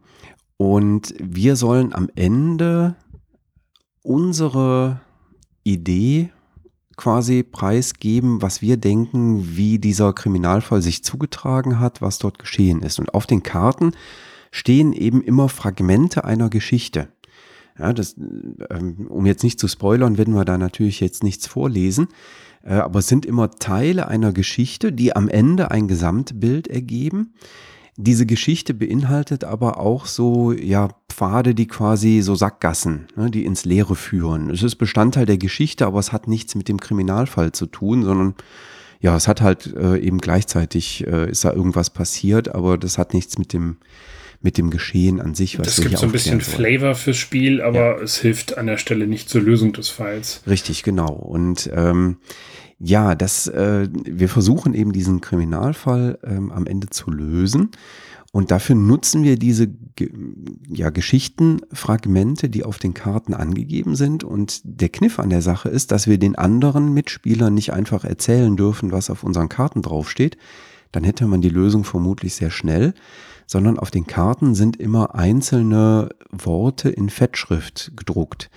und 0.58 1.14
wir 1.18 1.56
sollen 1.56 1.94
am 1.94 2.10
Ende 2.14 2.96
unsere 4.02 5.00
Idee 5.64 6.30
quasi 6.96 7.42
preisgeben, 7.42 8.42
was 8.42 8.62
wir 8.62 8.76
denken, 8.76 9.56
wie 9.56 9.78
dieser 9.78 10.12
Kriminalfall 10.12 10.82
sich 10.82 11.04
zugetragen 11.04 11.78
hat, 11.78 12.00
was 12.00 12.18
dort 12.18 12.38
geschehen 12.38 12.82
ist. 12.82 12.98
Und 12.98 13.14
auf 13.14 13.26
den 13.26 13.42
Karten 13.42 13.92
stehen 14.50 14.92
eben 14.92 15.22
immer 15.22 15.48
Fragmente 15.48 16.24
einer 16.24 16.48
Geschichte. 16.48 17.08
Ja, 17.78 17.92
das, 17.92 18.16
ähm, 18.70 19.06
um 19.10 19.26
jetzt 19.26 19.44
nicht 19.44 19.60
zu 19.60 19.68
spoilern, 19.68 20.16
werden 20.16 20.34
wir 20.34 20.46
da 20.46 20.56
natürlich 20.56 21.00
jetzt 21.00 21.22
nichts 21.22 21.46
vorlesen. 21.46 22.08
Äh, 22.62 22.74
aber 22.74 23.00
es 23.00 23.08
sind 23.08 23.26
immer 23.26 23.50
Teile 23.50 24.08
einer 24.08 24.32
Geschichte, 24.32 24.92
die 24.92 25.14
am 25.14 25.28
Ende 25.28 25.70
ein 25.70 25.88
Gesamtbild 25.88 26.68
ergeben. 26.68 27.34
Diese 27.98 28.26
Geschichte 28.26 28.74
beinhaltet 28.74 29.44
aber 29.44 29.80
auch 29.80 30.04
so, 30.06 30.52
ja, 30.52 30.90
Pfade, 31.08 31.54
die 31.54 31.66
quasi 31.66 32.20
so 32.20 32.34
Sackgassen, 32.34 33.08
ne, 33.16 33.30
die 33.30 33.46
ins 33.46 33.64
Leere 33.64 33.96
führen. 33.96 34.50
Es 34.50 34.62
ist 34.62 34.76
Bestandteil 34.76 35.24
der 35.24 35.38
Geschichte, 35.38 35.86
aber 35.86 35.98
es 35.98 36.12
hat 36.12 36.28
nichts 36.28 36.54
mit 36.54 36.68
dem 36.68 36.78
Kriminalfall 36.78 37.52
zu 37.52 37.64
tun, 37.64 38.02
sondern 38.02 38.34
ja, 39.00 39.16
es 39.16 39.28
hat 39.28 39.40
halt 39.40 39.74
äh, 39.74 39.98
eben 39.98 40.18
gleichzeitig 40.18 41.06
äh, 41.06 41.30
ist 41.30 41.44
da 41.44 41.52
irgendwas 41.52 41.90
passiert, 41.90 42.54
aber 42.54 42.76
das 42.76 42.98
hat 42.98 43.14
nichts 43.14 43.38
mit 43.38 43.52
dem 43.52 43.78
mit 44.42 44.58
dem 44.58 44.70
Geschehen 44.70 45.20
an 45.20 45.34
sich, 45.34 45.58
was 45.58 45.76
das 45.76 45.80
gibt 45.80 45.98
so 45.98 46.06
ein 46.06 46.12
bisschen 46.12 46.40
soll. 46.40 46.54
Flavor 46.56 46.94
fürs 46.94 47.16
Spiel, 47.16 47.62
aber 47.62 47.96
ja. 47.96 48.02
es 48.02 48.18
hilft 48.18 48.58
an 48.58 48.66
der 48.66 48.76
Stelle 48.76 49.06
nicht 49.06 49.28
zur 49.30 49.40
Lösung 49.40 49.72
des 49.72 49.88
Falls. 49.88 50.42
Richtig, 50.46 50.82
genau. 50.82 51.10
Und 51.10 51.70
ähm, 51.74 52.18
ja, 52.78 53.14
das, 53.14 53.46
äh, 53.46 53.88
wir 54.04 54.28
versuchen 54.28 54.74
eben 54.74 54.92
diesen 54.92 55.20
Kriminalfall 55.20 56.18
ähm, 56.24 56.52
am 56.52 56.66
Ende 56.66 56.90
zu 56.90 57.10
lösen. 57.10 57.70
Und 58.32 58.50
dafür 58.50 58.74
nutzen 58.74 59.22
wir 59.22 59.38
diese 59.38 59.68
ja, 60.68 60.90
Geschichtenfragmente, 60.90 62.50
die 62.50 62.64
auf 62.64 62.78
den 62.78 62.92
Karten 62.92 63.32
angegeben 63.32 63.96
sind. 63.96 64.24
Und 64.24 64.60
der 64.64 64.90
Kniff 64.90 65.18
an 65.18 65.30
der 65.30 65.40
Sache 65.40 65.70
ist, 65.70 65.90
dass 65.90 66.06
wir 66.06 66.18
den 66.18 66.36
anderen 66.36 66.92
Mitspielern 66.92 67.54
nicht 67.54 67.72
einfach 67.72 68.04
erzählen 68.04 68.54
dürfen, 68.54 68.92
was 68.92 69.08
auf 69.08 69.24
unseren 69.24 69.48
Karten 69.48 69.80
draufsteht. 69.80 70.36
Dann 70.92 71.02
hätte 71.02 71.26
man 71.26 71.40
die 71.40 71.48
Lösung 71.48 71.84
vermutlich 71.84 72.34
sehr 72.34 72.50
schnell, 72.50 72.92
sondern 73.46 73.78
auf 73.78 73.90
den 73.90 74.06
Karten 74.06 74.54
sind 74.54 74.76
immer 74.76 75.14
einzelne 75.14 76.10
Worte 76.30 76.90
in 76.90 77.08
Fettschrift 77.08 77.92
gedruckt. 77.96 78.50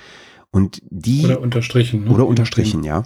Und 0.52 0.82
die. 0.90 1.24
Oder 1.24 1.40
unterstrichen. 1.40 2.04
Ne? 2.04 2.12
Oder 2.12 2.28
unterstrichen, 2.28 2.84
ja. 2.84 3.04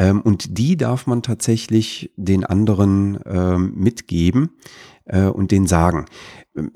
Ähm, 0.00 0.22
und 0.22 0.56
die 0.56 0.78
darf 0.78 1.06
man 1.06 1.22
tatsächlich 1.22 2.10
den 2.16 2.44
anderen 2.44 3.20
ähm, 3.26 3.74
mitgeben 3.76 4.56
äh, 5.04 5.26
und 5.26 5.50
den 5.50 5.66
sagen. 5.66 6.06
Ähm, 6.56 6.72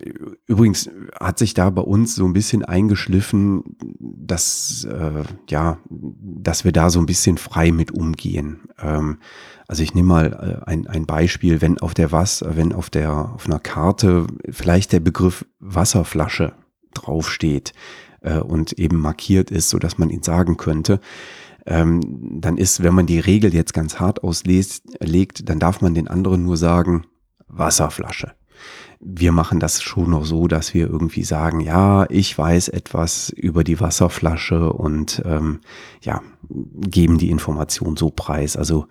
übrigens 0.46 0.90
hat 1.18 1.38
sich 1.38 1.54
da 1.54 1.70
bei 1.70 1.80
uns 1.80 2.14
so 2.14 2.26
ein 2.26 2.34
bisschen 2.34 2.66
eingeschliffen, 2.66 3.64
dass, 3.98 4.84
äh, 4.84 5.22
ja, 5.48 5.78
dass 5.88 6.66
wir 6.66 6.72
da 6.72 6.90
so 6.90 6.98
ein 6.98 7.06
bisschen 7.06 7.38
frei 7.38 7.72
mit 7.72 7.92
umgehen. 7.92 8.68
Ähm, 8.78 9.20
also 9.66 9.82
ich 9.82 9.94
nehme 9.94 10.08
mal 10.08 10.60
äh, 10.66 10.70
ein, 10.70 10.86
ein 10.86 11.06
Beispiel, 11.06 11.62
wenn 11.62 11.78
auf 11.78 11.94
der 11.94 12.12
was, 12.12 12.44
wenn 12.46 12.74
auf 12.74 12.90
der, 12.90 13.32
auf 13.34 13.46
einer 13.46 13.58
Karte 13.58 14.26
vielleicht 14.50 14.92
der 14.92 15.00
Begriff 15.00 15.46
Wasserflasche 15.60 16.52
draufsteht 16.92 17.72
äh, 18.20 18.38
und 18.38 18.74
eben 18.74 18.98
markiert 18.98 19.50
ist, 19.50 19.70
so 19.70 19.78
dass 19.78 19.96
man 19.96 20.10
ihn 20.10 20.22
sagen 20.22 20.58
könnte, 20.58 21.00
ähm, 21.66 22.00
dann 22.40 22.58
ist, 22.58 22.82
wenn 22.82 22.94
man 22.94 23.06
die 23.06 23.20
Regel 23.20 23.54
jetzt 23.54 23.74
ganz 23.74 23.98
hart 24.00 24.22
auslegt, 24.22 25.48
dann 25.48 25.58
darf 25.58 25.80
man 25.80 25.94
den 25.94 26.08
anderen 26.08 26.42
nur 26.42 26.56
sagen, 26.56 27.06
Wasserflasche. 27.48 28.32
Wir 29.06 29.32
machen 29.32 29.60
das 29.60 29.82
schon 29.82 30.10
noch 30.10 30.24
so, 30.24 30.48
dass 30.48 30.72
wir 30.72 30.88
irgendwie 30.88 31.24
sagen, 31.24 31.60
ja, 31.60 32.06
ich 32.08 32.36
weiß 32.36 32.68
etwas 32.68 33.28
über 33.28 33.62
die 33.62 33.78
Wasserflasche 33.78 34.72
und 34.72 35.22
ähm, 35.26 35.60
ja, 36.00 36.22
geben 36.48 37.18
die 37.18 37.30
Information 37.30 37.96
so 37.96 38.10
preis. 38.10 38.56
Also 38.56 38.86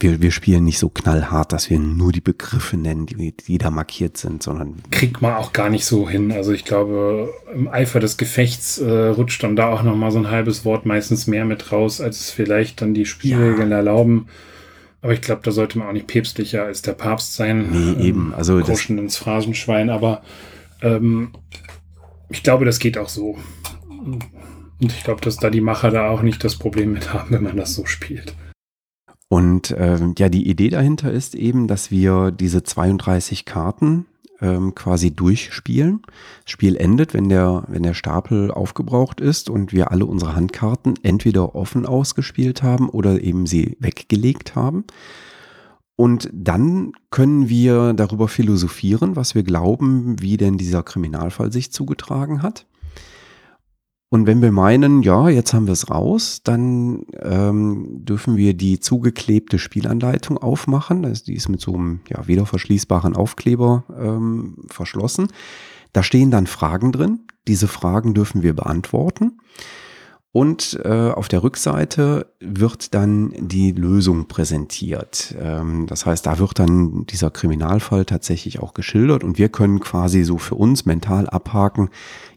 wir, 0.00 0.22
wir 0.22 0.30
spielen 0.30 0.64
nicht 0.64 0.78
so 0.78 0.88
knallhart, 0.88 1.52
dass 1.52 1.70
wir 1.70 1.78
nur 1.78 2.12
die 2.12 2.20
Begriffe 2.20 2.76
nennen, 2.76 3.06
die, 3.06 3.32
die 3.32 3.58
da 3.58 3.70
markiert 3.70 4.16
sind, 4.16 4.42
sondern. 4.42 4.76
Kriegt 4.90 5.20
man 5.20 5.34
auch 5.34 5.52
gar 5.52 5.70
nicht 5.70 5.84
so 5.84 6.08
hin. 6.08 6.30
Also 6.30 6.52
ich 6.52 6.64
glaube, 6.64 7.32
im 7.52 7.68
Eifer 7.68 7.98
des 7.98 8.16
Gefechts 8.16 8.78
äh, 8.78 9.08
rutscht 9.08 9.42
dann 9.42 9.56
da 9.56 9.72
auch 9.72 9.82
nochmal 9.82 10.12
so 10.12 10.18
ein 10.18 10.30
halbes 10.30 10.64
Wort 10.64 10.86
meistens 10.86 11.26
mehr 11.26 11.44
mit 11.44 11.72
raus, 11.72 12.00
als 12.00 12.20
es 12.20 12.30
vielleicht 12.30 12.80
dann 12.80 12.94
die 12.94 13.06
Spielregeln 13.06 13.70
ja. 13.70 13.78
erlauben. 13.78 14.26
Aber 15.00 15.12
ich 15.12 15.20
glaube, 15.20 15.42
da 15.44 15.52
sollte 15.52 15.78
man 15.78 15.88
auch 15.88 15.92
nicht 15.92 16.08
päpstlicher 16.08 16.64
als 16.64 16.82
der 16.82 16.92
Papst 16.92 17.34
sein. 17.34 17.70
Nee, 17.70 17.92
ähm, 17.92 18.00
eben. 18.00 18.34
Also 18.34 18.58
Groschen 18.58 18.98
ins 18.98 19.16
Phrasenschwein. 19.16 19.90
Aber 19.90 20.22
ähm, 20.82 21.32
ich 22.28 22.42
glaube, 22.42 22.64
das 22.64 22.78
geht 22.78 22.98
auch 22.98 23.08
so. 23.08 23.38
Und 24.80 24.92
ich 24.92 25.04
glaube, 25.04 25.20
dass 25.20 25.36
da 25.36 25.50
die 25.50 25.60
Macher 25.60 25.90
da 25.90 26.08
auch 26.08 26.22
nicht 26.22 26.42
das 26.42 26.56
Problem 26.56 26.92
mit 26.92 27.12
haben, 27.12 27.30
wenn 27.30 27.42
man 27.44 27.56
das 27.56 27.74
so 27.74 27.86
spielt. 27.86 28.34
Und 29.28 29.74
ähm, 29.78 30.14
ja, 30.18 30.28
die 30.28 30.48
Idee 30.48 30.70
dahinter 30.70 31.12
ist 31.12 31.34
eben, 31.34 31.68
dass 31.68 31.90
wir 31.90 32.30
diese 32.30 32.62
32 32.62 33.44
Karten 33.44 34.06
ähm, 34.40 34.74
quasi 34.74 35.10
durchspielen. 35.10 36.02
Das 36.44 36.52
Spiel 36.52 36.76
endet, 36.76 37.14
wenn 37.14 37.28
der, 37.28 37.64
wenn 37.68 37.82
der 37.82 37.94
Stapel 37.94 38.50
aufgebraucht 38.50 39.20
ist 39.20 39.50
und 39.50 39.72
wir 39.72 39.90
alle 39.90 40.06
unsere 40.06 40.34
Handkarten 40.34 40.94
entweder 41.02 41.54
offen 41.54 41.86
ausgespielt 41.86 42.62
haben 42.62 42.88
oder 42.88 43.22
eben 43.22 43.46
sie 43.46 43.76
weggelegt 43.80 44.54
haben. 44.54 44.84
Und 45.96 46.30
dann 46.32 46.92
können 47.10 47.48
wir 47.48 47.92
darüber 47.92 48.28
philosophieren, 48.28 49.16
was 49.16 49.34
wir 49.34 49.42
glauben, 49.42 50.20
wie 50.20 50.36
denn 50.36 50.56
dieser 50.56 50.84
Kriminalfall 50.84 51.52
sich 51.52 51.72
zugetragen 51.72 52.40
hat. 52.40 52.66
Und 54.10 54.26
wenn 54.26 54.40
wir 54.40 54.52
meinen, 54.52 55.02
ja, 55.02 55.28
jetzt 55.28 55.52
haben 55.52 55.66
wir 55.66 55.74
es 55.74 55.90
raus, 55.90 56.40
dann 56.42 57.04
ähm, 57.20 58.04
dürfen 58.04 58.38
wir 58.38 58.54
die 58.54 58.80
zugeklebte 58.80 59.58
Spielanleitung 59.58 60.38
aufmachen. 60.38 61.04
Also 61.04 61.24
die 61.26 61.34
ist 61.34 61.50
mit 61.50 61.60
so 61.60 61.74
einem 61.74 62.00
ja, 62.08 62.26
wiederverschließbaren 62.26 63.14
Aufkleber 63.14 63.84
ähm, 63.98 64.56
verschlossen. 64.68 65.28
Da 65.92 66.02
stehen 66.02 66.30
dann 66.30 66.46
Fragen 66.46 66.90
drin. 66.92 67.20
Diese 67.46 67.68
Fragen 67.68 68.14
dürfen 68.14 68.42
wir 68.42 68.54
beantworten. 68.54 69.38
Und 70.38 70.78
äh, 70.84 71.10
auf 71.10 71.26
der 71.26 71.42
Rückseite 71.42 72.32
wird 72.38 72.94
dann 72.94 73.34
die 73.36 73.72
Lösung 73.72 74.28
präsentiert. 74.28 75.34
Ähm, 75.36 75.88
das 75.88 76.06
heißt, 76.06 76.24
da 76.26 76.38
wird 76.38 76.60
dann 76.60 77.06
dieser 77.06 77.32
Kriminalfall 77.32 78.04
tatsächlich 78.04 78.60
auch 78.60 78.72
geschildert 78.72 79.24
und 79.24 79.36
wir 79.36 79.48
können 79.48 79.80
quasi 79.80 80.22
so 80.22 80.38
für 80.38 80.54
uns 80.54 80.86
mental 80.86 81.28
abhaken, 81.28 81.88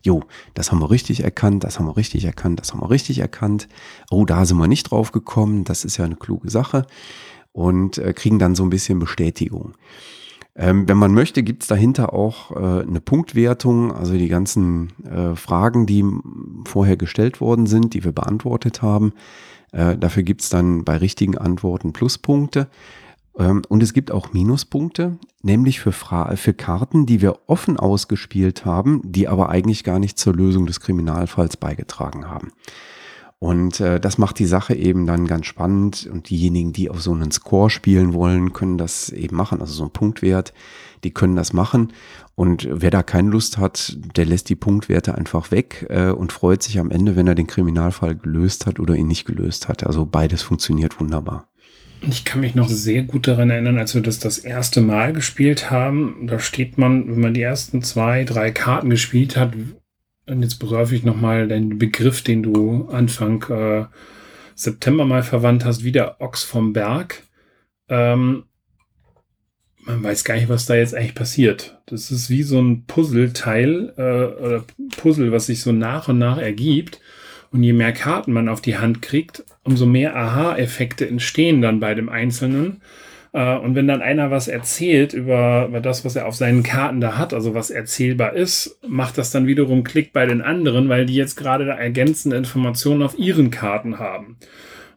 jo, 0.01 0.24
das 0.55 0.72
haben 0.72 0.79
wir 0.79 0.89
richtig 0.89 1.24
erkannt, 1.24 1.63
das 1.63 1.77
haben 1.77 1.86
wir 1.86 1.96
richtig 1.96 2.25
erkannt, 2.25 2.60
das 2.60 2.74
haben 2.74 2.81
wir 2.81 2.89
richtig 2.89 3.20
erkannt. 3.20 3.67
Oh, 4.10 4.25
da 4.25 4.46
sind 4.46 4.58
wir 4.58 4.67
nicht 4.67 4.89
drauf 4.89 5.12
gekommen, 5.12 5.63
das 5.63 5.86
ist 5.86 5.98
ja 5.98 6.05
eine 6.05 6.15
kluge 6.15 6.50
Sache 6.50 6.88
und 7.51 8.00
äh, 8.00 8.13
kriegen 8.13 8.39
dann 8.39 8.55
so 8.55 8.63
ein 8.63 8.72
bisschen 8.72 8.98
Bestätigung. 8.98 9.75
Ähm, 10.55 10.88
wenn 10.88 10.98
man 10.98 11.13
möchte, 11.13 11.43
gibt 11.43 11.63
es 11.63 11.67
dahinter 11.67 12.13
auch 12.13 12.51
äh, 12.51 12.81
eine 12.81 13.00
Punktwertung, 13.00 13.93
also 13.93 14.13
die 14.13 14.27
ganzen 14.27 14.91
äh, 15.05 15.36
Fragen, 15.36 15.86
die 15.86 16.03
vorher 16.65 16.98
gestellt 16.98 17.39
worden 17.39 17.67
sind, 17.67 17.93
die 17.93 18.03
wir 18.03 18.12
beantwortet 18.12 18.81
haben. 18.81 19.13
Äh, 19.72 19.98
dafür 19.98 20.24
gibt 20.24 20.41
es 20.41 20.50
dann 20.50 20.84
bei 20.84 20.98
richtigen 20.98 21.38
Antworten 21.38 21.93
Pluspunkte. 21.93 22.67
Ähm, 23.38 23.62
und 23.70 23.81
es 23.81 23.93
gibt 23.93 24.12
auch 24.12 24.34
Minuspunkte, 24.34 25.17
nämlich 25.41 25.79
für, 25.79 25.93
Fra 25.93 26.36
für 26.36 26.53
Karten, 26.53 27.05
die 27.05 27.22
wir 27.22 27.39
offen 27.48 27.77
ausgespielt 27.77 28.65
haben, 28.65 29.01
die 29.05 29.29
aber 29.29 29.50
eigentlich 29.50 29.86
gar 29.86 30.00
nicht 30.00 30.20
zur 30.20 30.36
Lösung 30.36 30.65
des 30.65 30.81
Kriminalfalls 30.81 31.55
beigetragen 31.55 32.29
haben. 32.29 32.51
Und 33.43 33.79
äh, 33.79 34.00
das 34.00 34.19
macht 34.19 34.38
die 34.38 34.45
Sache 34.45 34.75
eben 34.75 35.07
dann 35.07 35.25
ganz 35.25 35.48
spannend. 35.48 36.07
Und 36.13 36.29
diejenigen, 36.29 36.74
die 36.74 36.91
auf 36.91 37.01
so 37.01 37.12
einen 37.12 37.31
Score 37.31 37.71
spielen 37.71 38.13
wollen, 38.13 38.53
können 38.53 38.77
das 38.77 39.10
eben 39.10 39.36
machen. 39.36 39.62
Also 39.62 39.74
so 39.74 39.83
ein 39.86 39.89
Punktwert, 39.89 40.53
die 41.03 41.10
können 41.10 41.36
das 41.36 41.51
machen. 41.51 41.91
Und 42.36 42.67
wer 42.71 42.91
da 42.91 43.01
keine 43.01 43.31
Lust 43.31 43.57
hat, 43.57 43.98
der 44.15 44.25
lässt 44.25 44.50
die 44.50 44.55
Punktwerte 44.55 45.15
einfach 45.15 45.50
weg 45.50 45.88
äh, 45.89 46.12
und 46.12 46.31
freut 46.31 46.62
sich 46.62 46.77
am 46.77 46.91
Ende, 46.91 47.15
wenn 47.15 47.25
er 47.25 47.33
den 47.33 47.48
Kriminalfall 47.48 48.15
gelöst 48.15 48.67
hat 48.67 48.79
oder 48.79 48.95
ihn 48.95 49.07
nicht 49.07 49.25
gelöst 49.25 49.67
hat. 49.67 49.88
Also 49.88 50.05
beides 50.05 50.43
funktioniert 50.43 51.00
wunderbar. 51.00 51.48
Ich 52.07 52.25
kann 52.25 52.41
mich 52.41 52.53
noch 52.53 52.69
sehr 52.69 53.01
gut 53.01 53.27
daran 53.27 53.50
erinnern, 53.50 53.79
als 53.79 53.95
wir 53.95 54.03
das 54.03 54.19
das 54.19 54.38
erste 54.38 54.81
Mal 54.81 55.13
gespielt 55.13 55.71
haben. 55.71 56.27
Da 56.27 56.38
steht 56.38 56.77
man, 56.77 57.07
wenn 57.07 57.19
man 57.19 57.33
die 57.33 57.41
ersten 57.41 57.81
zwei, 57.81 58.24
drei 58.24 58.51
Karten 58.51 58.91
gespielt 58.91 59.36
hat, 59.36 59.53
und 60.27 60.43
jetzt 60.43 60.59
begreife 60.59 60.95
ich 60.95 61.03
nochmal 61.03 61.47
den 61.47 61.77
Begriff, 61.77 62.21
den 62.21 62.43
du 62.43 62.87
Anfang 62.89 63.43
äh, 63.49 63.85
September 64.55 65.05
mal 65.05 65.23
verwandt 65.23 65.65
hast, 65.65 65.83
wieder 65.83 66.21
Ochs 66.21 66.43
vom 66.43 66.73
Berg. 66.73 67.23
Ähm, 67.89 68.43
man 69.83 70.03
weiß 70.03 70.23
gar 70.23 70.35
nicht, 70.35 70.49
was 70.49 70.65
da 70.65 70.75
jetzt 70.75 70.93
eigentlich 70.93 71.15
passiert. 71.15 71.79
Das 71.87 72.11
ist 72.11 72.29
wie 72.29 72.43
so 72.43 72.59
ein 72.59 72.85
Puzzleteil 72.85 73.93
äh, 73.97 74.01
oder 74.41 74.65
Puzzle, 74.97 75.31
was 75.31 75.47
sich 75.47 75.61
so 75.61 75.71
nach 75.71 76.07
und 76.07 76.19
nach 76.19 76.37
ergibt. 76.37 77.01
Und 77.51 77.63
je 77.63 77.73
mehr 77.73 77.91
Karten 77.91 78.31
man 78.31 78.47
auf 78.47 78.61
die 78.61 78.77
Hand 78.77 79.01
kriegt, 79.01 79.43
umso 79.63 79.85
mehr 79.85 80.15
Aha-Effekte 80.15 81.07
entstehen 81.07 81.61
dann 81.61 81.79
bei 81.79 81.93
dem 81.95 82.07
Einzelnen. 82.07 82.81
Äh, 83.33 83.57
und 83.57 83.75
wenn 83.75 83.88
dann 83.88 84.01
einer 84.01 84.31
was 84.31 84.47
erzählt 84.47 85.13
über, 85.13 85.67
über 85.67 85.79
das, 85.79 86.05
was 86.05 86.15
er 86.15 86.27
auf 86.27 86.35
seinen 86.35 86.63
Karten 86.63 87.01
da 87.01 87.17
hat, 87.17 87.33
also 87.33 87.53
was 87.53 87.69
erzählbar 87.69 88.33
ist, 88.33 88.79
macht 88.88 89.17
das 89.17 89.31
dann 89.31 89.47
wiederum 89.47 89.83
Klick 89.83 90.13
bei 90.13 90.25
den 90.25 90.41
anderen, 90.41 90.89
weil 90.89 91.05
die 91.05 91.15
jetzt 91.15 91.35
gerade 91.35 91.69
ergänzende 91.69 92.38
Informationen 92.38 93.03
auf 93.03 93.17
ihren 93.17 93.51
Karten 93.51 94.00
haben. 94.00 94.38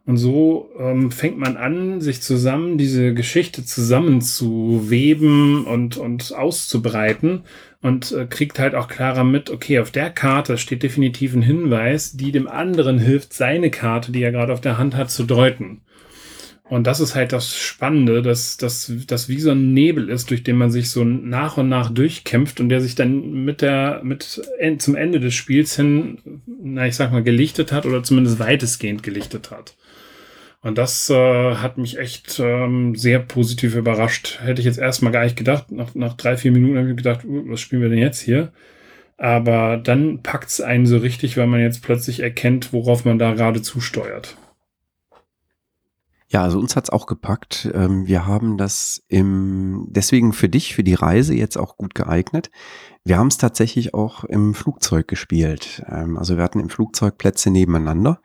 Und 0.07 0.19
so 0.19 0.71
ähm, 0.79 1.11
fängt 1.11 1.39
man 1.39 1.57
an, 1.57 2.03
sich 2.03 2.21
zusammen 2.21 2.77
diese 2.77 3.15
Geschichte 3.15 3.65
zusammenzuweben 3.65 5.65
und, 5.65 5.97
und 5.97 6.35
auszubreiten 6.35 7.45
und 7.81 8.13
äh, 8.13 8.27
kriegt 8.27 8.59
halt 8.59 8.75
auch 8.75 8.89
klarer 8.89 9.25
mit, 9.25 9.49
okay, 9.49 9.79
auf 9.79 9.91
der 9.91 10.11
Karte 10.11 10.59
steht 10.59 10.83
definitiv 10.83 11.35
ein 11.35 11.41
Hinweis, 11.41 12.13
die 12.13 12.33
dem 12.33 12.49
anderen 12.49 12.99
hilft, 12.99 13.33
seine 13.33 13.71
Karte, 13.71 14.13
die 14.13 14.23
er 14.23 14.33
gerade 14.33 14.53
auf 14.53 14.61
der 14.61 14.77
Hand 14.77 14.95
hat, 14.95 15.11
zu 15.11 15.25
deuten. 15.25 15.81
Und 16.67 16.87
das 16.87 16.99
ist 17.01 17.15
halt 17.15 17.33
das 17.33 17.57
Spannende, 17.59 18.23
dass 18.23 18.57
das 18.57 18.91
dass 19.07 19.29
wie 19.29 19.39
so 19.39 19.51
ein 19.51 19.75
Nebel 19.75 20.09
ist, 20.09 20.31
durch 20.31 20.43
den 20.43 20.57
man 20.57 20.71
sich 20.71 20.91
so 20.91 21.05
nach 21.05 21.59
und 21.59 21.69
nach 21.69 21.91
durchkämpft 21.91 22.59
und 22.59 22.71
der 22.71 22.81
sich 22.81 22.95
dann 22.95 23.45
mit 23.45 23.61
der 23.61 24.01
mit 24.03 24.43
zum 24.79 24.97
Ende 24.97 25.21
des 25.21 25.35
Spiels 25.35 25.77
hin, 25.77 26.19
na 26.47 26.87
ich 26.87 26.97
sag 26.97 27.13
mal 27.13 27.23
gelichtet 27.23 27.71
hat 27.71 27.85
oder 27.85 28.03
zumindest 28.03 28.39
weitestgehend 28.39 29.03
gelichtet 29.03 29.51
hat. 29.51 29.77
Und 30.63 30.79
das 30.79 31.11
äh, 31.11 31.57
hat 31.57 31.77
mich 31.77 31.99
echt 31.99 32.41
ähm, 32.41 32.97
sehr 32.97 33.19
positiv 33.19 33.75
überrascht. 33.75 34.41
Hätte 34.43 34.61
ich 34.61 34.67
jetzt 34.67 34.79
erstmal 34.79 35.13
gar 35.13 35.25
nicht 35.25 35.37
gedacht. 35.37 35.71
Nach, 35.71 35.95
nach 35.95 36.15
drei, 36.15 36.39
vier 36.39 36.53
Minuten 36.53 36.79
habe 36.79 36.91
ich 36.91 36.97
gedacht, 36.97 37.27
uh, 37.27 37.43
was 37.51 37.61
spielen 37.61 37.83
wir 37.83 37.91
denn 37.91 37.99
jetzt 37.99 38.21
hier? 38.21 38.51
Aber 39.19 39.77
dann 39.77 40.23
packt 40.23 40.49
es 40.49 40.63
einen 40.63 40.87
so 40.87 40.97
richtig, 40.97 41.37
weil 41.37 41.47
man 41.49 41.61
jetzt 41.61 41.83
plötzlich 41.83 42.21
erkennt, 42.21 42.73
worauf 42.73 43.05
man 43.05 43.19
da 43.19 43.35
gerade 43.35 43.61
zusteuert. 43.61 44.39
Ja, 46.29 46.43
also 46.43 46.59
uns 46.59 46.75
hat's 46.75 46.91
auch 46.91 47.07
gepackt. 47.07 47.71
Ähm, 47.75 48.07
wir 48.07 48.27
haben 48.27 48.57
das 48.57 49.03
im, 49.09 49.87
deswegen 49.91 50.33
für 50.33 50.49
dich, 50.49 50.75
für 50.75 50.83
die 50.83 50.95
Reise 50.95 51.35
jetzt 51.35 51.57
auch 51.57 51.77
gut 51.77 51.95
geeignet. 51.95 52.51
Wir 53.05 53.19
haben 53.19 53.29
es 53.29 53.37
tatsächlich 53.37 53.95
auch 53.95 54.25
im 54.25 54.55
Flugzeug 54.55 55.07
gespielt. 55.07 55.85
Ähm, 55.89 56.17
also 56.17 56.37
wir 56.37 56.43
hatten 56.43 56.61
im 56.61 56.71
Flugzeug 56.71 57.19
Plätze 57.19 57.51
nebeneinander. 57.51 58.21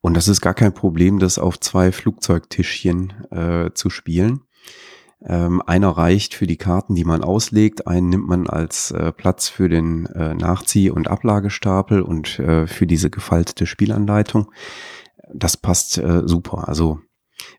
Und 0.00 0.16
das 0.16 0.28
ist 0.28 0.40
gar 0.40 0.54
kein 0.54 0.74
Problem, 0.74 1.18
das 1.18 1.38
auf 1.38 1.60
zwei 1.60 1.92
Flugzeugtischchen 1.92 3.12
äh, 3.30 3.70
zu 3.74 3.90
spielen. 3.90 4.42
Ähm, 5.24 5.62
einer 5.64 5.90
reicht 5.90 6.34
für 6.34 6.46
die 6.46 6.56
Karten, 6.56 6.94
die 6.94 7.04
man 7.04 7.22
auslegt. 7.22 7.86
Einen 7.86 8.08
nimmt 8.08 8.26
man 8.26 8.48
als 8.48 8.90
äh, 8.90 9.12
Platz 9.12 9.48
für 9.48 9.68
den 9.68 10.06
äh, 10.06 10.34
Nachzieh- 10.34 10.90
und 10.90 11.08
Ablagestapel 11.08 12.02
und 12.02 12.38
äh, 12.40 12.66
für 12.66 12.86
diese 12.86 13.10
gefaltete 13.10 13.66
Spielanleitung. 13.66 14.50
Das 15.32 15.56
passt 15.56 15.98
äh, 15.98 16.22
super. 16.24 16.68
Also 16.68 17.00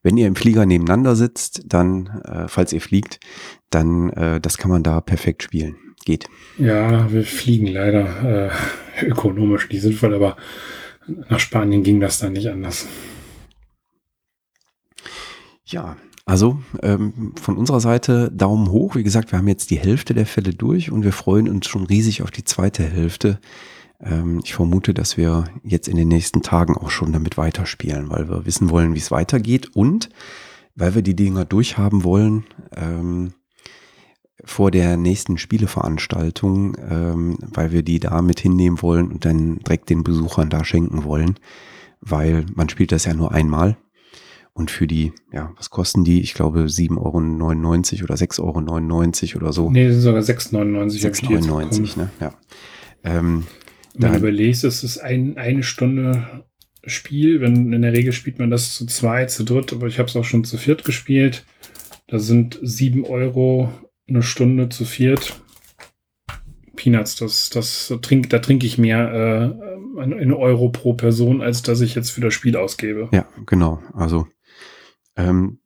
wenn 0.01 0.17
ihr 0.17 0.27
im 0.27 0.35
Flieger 0.35 0.65
nebeneinander 0.65 1.15
sitzt, 1.15 1.63
dann, 1.65 2.07
äh, 2.25 2.47
falls 2.47 2.73
ihr 2.73 2.81
fliegt, 2.81 3.19
dann 3.69 4.09
äh, 4.11 4.39
das 4.39 4.57
kann 4.57 4.71
man 4.71 4.83
da 4.83 5.01
perfekt 5.01 5.43
spielen. 5.43 5.75
Geht. 6.05 6.27
Ja, 6.57 7.09
wir 7.13 7.23
fliegen 7.23 7.67
leider 7.67 8.51
äh, 8.51 9.05
ökonomisch 9.05 9.69
nicht 9.69 9.81
sinnvoll, 9.81 10.13
aber 10.13 10.35
nach 11.29 11.39
Spanien 11.39 11.81
ging 11.81 12.01
das 12.01 12.19
dann 12.19 12.33
nicht 12.33 12.49
anders. 12.49 12.87
Ja, 15.65 15.95
also 16.25 16.59
ähm, 16.81 17.33
von 17.41 17.57
unserer 17.57 17.79
Seite 17.79 18.31
Daumen 18.31 18.69
hoch. 18.69 18.95
Wie 18.95 19.03
gesagt, 19.03 19.31
wir 19.31 19.39
haben 19.39 19.47
jetzt 19.47 19.71
die 19.71 19.79
Hälfte 19.79 20.13
der 20.13 20.25
Fälle 20.25 20.53
durch 20.53 20.91
und 20.91 21.03
wir 21.03 21.11
freuen 21.11 21.49
uns 21.49 21.67
schon 21.67 21.85
riesig 21.85 22.21
auf 22.21 22.31
die 22.31 22.45
zweite 22.45 22.83
Hälfte. 22.83 23.39
Ähm, 24.03 24.41
ich 24.43 24.53
vermute, 24.53 24.93
dass 24.93 25.17
wir 25.17 25.45
jetzt 25.63 25.87
in 25.87 25.97
den 25.97 26.07
nächsten 26.07 26.41
Tagen 26.41 26.75
auch 26.75 26.89
schon 26.89 27.11
damit 27.11 27.37
weiterspielen, 27.37 28.09
weil 28.09 28.29
wir 28.29 28.45
wissen 28.45 28.69
wollen, 28.69 28.93
wie 28.93 28.99
es 28.99 29.11
weitergeht 29.11 29.75
und 29.75 30.09
weil 30.75 30.95
wir 30.95 31.01
die 31.01 31.15
Dinger 31.15 31.45
durchhaben 31.45 32.03
wollen 32.03 32.45
ähm, 32.75 33.33
vor 34.43 34.71
der 34.71 34.97
nächsten 34.97 35.37
Spieleveranstaltung, 35.37 36.75
ähm, 36.89 37.37
weil 37.41 37.71
wir 37.71 37.83
die 37.83 37.99
da 37.99 38.21
mit 38.21 38.39
hinnehmen 38.39 38.81
wollen 38.81 39.11
und 39.11 39.25
dann 39.25 39.59
direkt 39.59 39.89
den 39.89 40.03
Besuchern 40.03 40.49
da 40.49 40.65
schenken 40.65 41.03
wollen, 41.03 41.35
weil 42.01 42.45
man 42.53 42.67
spielt 42.69 42.91
das 42.91 43.05
ja 43.05 43.13
nur 43.13 43.31
einmal 43.31 43.77
und 44.53 44.69
für 44.69 44.85
die, 44.85 45.13
ja, 45.31 45.51
was 45.57 45.69
kosten 45.69 46.03
die? 46.03 46.21
Ich 46.21 46.33
glaube 46.33 46.63
7,99 46.63 46.97
Euro 46.99 48.03
oder 48.03 48.15
6,99 48.15 49.35
Euro 49.35 49.43
oder 49.43 49.53
so. 49.53 49.69
Nee, 49.69 49.85
das 49.87 49.93
sind 49.95 50.03
sogar 50.03 50.21
6,99 50.21 50.55
Euro. 51.45 51.61
6,99, 51.61 51.97
ne? 51.97 52.09
Ja. 52.19 52.33
Ähm, 53.03 53.45
wenn 53.93 54.11
du 54.13 54.17
überlegst, 54.17 54.63
es 54.63 54.83
ist 54.83 54.97
ein, 54.97 55.37
eine 55.37 55.63
Stunde 55.63 56.45
Spiel. 56.85 57.41
Wenn, 57.41 57.71
in 57.71 57.81
der 57.81 57.93
Regel 57.93 58.11
spielt 58.11 58.39
man 58.39 58.49
das 58.49 58.75
zu 58.75 58.85
zweit, 58.85 59.31
zu 59.31 59.43
dritt, 59.43 59.71
aber 59.71 59.87
ich 59.87 59.99
habe 59.99 60.09
es 60.09 60.15
auch 60.15 60.25
schon 60.25 60.43
zu 60.43 60.57
viert 60.57 60.83
gespielt. 60.83 61.45
Da 62.07 62.19
sind 62.19 62.59
7 62.61 63.05
Euro 63.05 63.71
eine 64.07 64.21
Stunde 64.21 64.69
zu 64.69 64.85
viert. 64.85 65.41
Peanuts, 66.75 67.15
das, 67.15 67.49
das 67.49 67.93
trink, 68.01 68.29
da 68.29 68.39
trinke 68.39 68.65
ich 68.65 68.77
mehr 68.77 69.55
äh, 69.97 70.01
eine 70.01 70.37
Euro 70.37 70.69
pro 70.69 70.93
Person, 70.93 71.41
als 71.41 71.61
dass 71.61 71.81
ich 71.81 71.95
jetzt 71.95 72.09
für 72.09 72.21
das 72.21 72.33
Spiel 72.33 72.57
ausgebe. 72.57 73.09
Ja, 73.13 73.27
genau. 73.45 73.81
Also 73.93 74.27
ähm, 75.15 75.59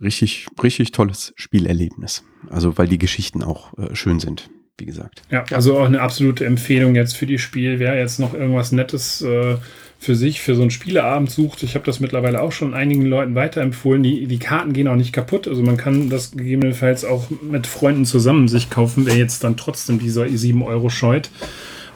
richtig, 0.00 0.46
richtig 0.62 0.92
tolles 0.92 1.34
Spielerlebnis. 1.36 2.24
Also 2.48 2.76
weil 2.78 2.88
die 2.88 2.98
Geschichten 2.98 3.42
auch 3.42 3.76
äh, 3.78 3.94
schön 3.94 4.18
sind, 4.18 4.50
wie 4.78 4.86
gesagt. 4.86 5.22
Ja, 5.30 5.44
also 5.52 5.78
auch 5.78 5.86
eine 5.86 6.00
absolute 6.00 6.44
Empfehlung 6.44 6.94
jetzt 6.94 7.16
für 7.16 7.26
die 7.26 7.38
Spiel. 7.38 7.78
Wer 7.78 7.96
jetzt 7.96 8.18
noch 8.18 8.34
irgendwas 8.34 8.72
Nettes 8.72 9.22
äh, 9.22 9.56
für 9.98 10.16
sich, 10.16 10.40
für 10.40 10.54
so 10.54 10.62
einen 10.62 10.70
Spieleabend 10.70 11.30
sucht, 11.30 11.62
ich 11.62 11.74
habe 11.74 11.84
das 11.84 12.00
mittlerweile 12.00 12.42
auch 12.42 12.52
schon 12.52 12.74
einigen 12.74 13.06
Leuten 13.06 13.34
weiterempfohlen. 13.34 14.02
Die, 14.02 14.26
die 14.26 14.38
Karten 14.38 14.72
gehen 14.72 14.88
auch 14.88 14.96
nicht 14.96 15.12
kaputt. 15.12 15.46
Also 15.46 15.62
man 15.62 15.76
kann 15.76 16.10
das 16.10 16.32
gegebenenfalls 16.32 17.04
auch 17.04 17.30
mit 17.42 17.66
Freunden 17.66 18.04
zusammen 18.04 18.48
sich 18.48 18.68
kaufen, 18.68 19.06
wer 19.06 19.16
jetzt 19.16 19.44
dann 19.44 19.56
trotzdem 19.56 19.98
diese 19.98 20.28
7 20.28 20.62
Euro 20.62 20.90
scheut. 20.90 21.30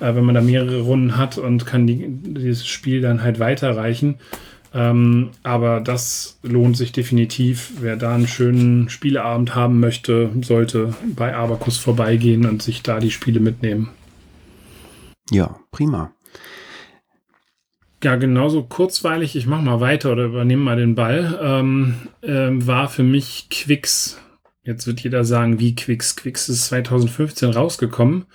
Äh, 0.01 0.15
wenn 0.15 0.25
man 0.25 0.35
da 0.35 0.41
mehrere 0.41 0.81
Runden 0.81 1.17
hat 1.17 1.39
und 1.39 1.67
kann 1.67 1.87
die, 1.87 2.07
dieses 2.09 2.67
Spiel 2.67 3.01
dann 3.01 3.23
halt 3.23 3.41
weiterreichen. 3.41 4.17
Ähm, 4.75 5.31
aber 5.43 5.81
das 5.81 6.39
lohnt 6.43 6.77
sich 6.77 6.93
definitiv. 6.93 7.73
Wer 7.81 7.97
da 7.97 8.15
einen 8.15 8.29
schönen 8.29 8.89
Spieleabend 8.91 9.55
haben 9.55 9.81
möchte, 9.81 10.31
sollte 10.43 10.95
bei 11.17 11.35
Abacus 11.35 11.79
vorbeigehen 11.79 12.47
und 12.47 12.63
sich 12.63 12.83
da 12.83 13.01
die 13.01 13.11
Spiele 13.11 13.41
mitnehmen. 13.41 13.91
Ja, 15.31 15.59
prima. 15.71 16.13
Ja, 18.05 18.15
genauso 18.17 18.63
kurzweilig, 18.63 19.35
ich 19.35 19.47
mache 19.47 19.63
mal 19.63 19.81
weiter 19.81 20.13
oder 20.13 20.27
übernehme 20.27 20.63
mal 20.63 20.77
den 20.77 20.95
Ball, 20.95 21.39
ähm, 21.43 21.95
ähm, 22.23 22.65
war 22.65 22.89
für 22.89 23.03
mich 23.03 23.49
Quicks. 23.51 24.21
Jetzt 24.63 24.87
wird 24.87 25.01
jeder 25.01 25.25
sagen, 25.25 25.59
wie 25.59 25.75
Quicks. 25.75 26.15
Quicks 26.15 26.49
ist 26.49 26.67
2015 26.67 27.51
rausgekommen. 27.51 28.27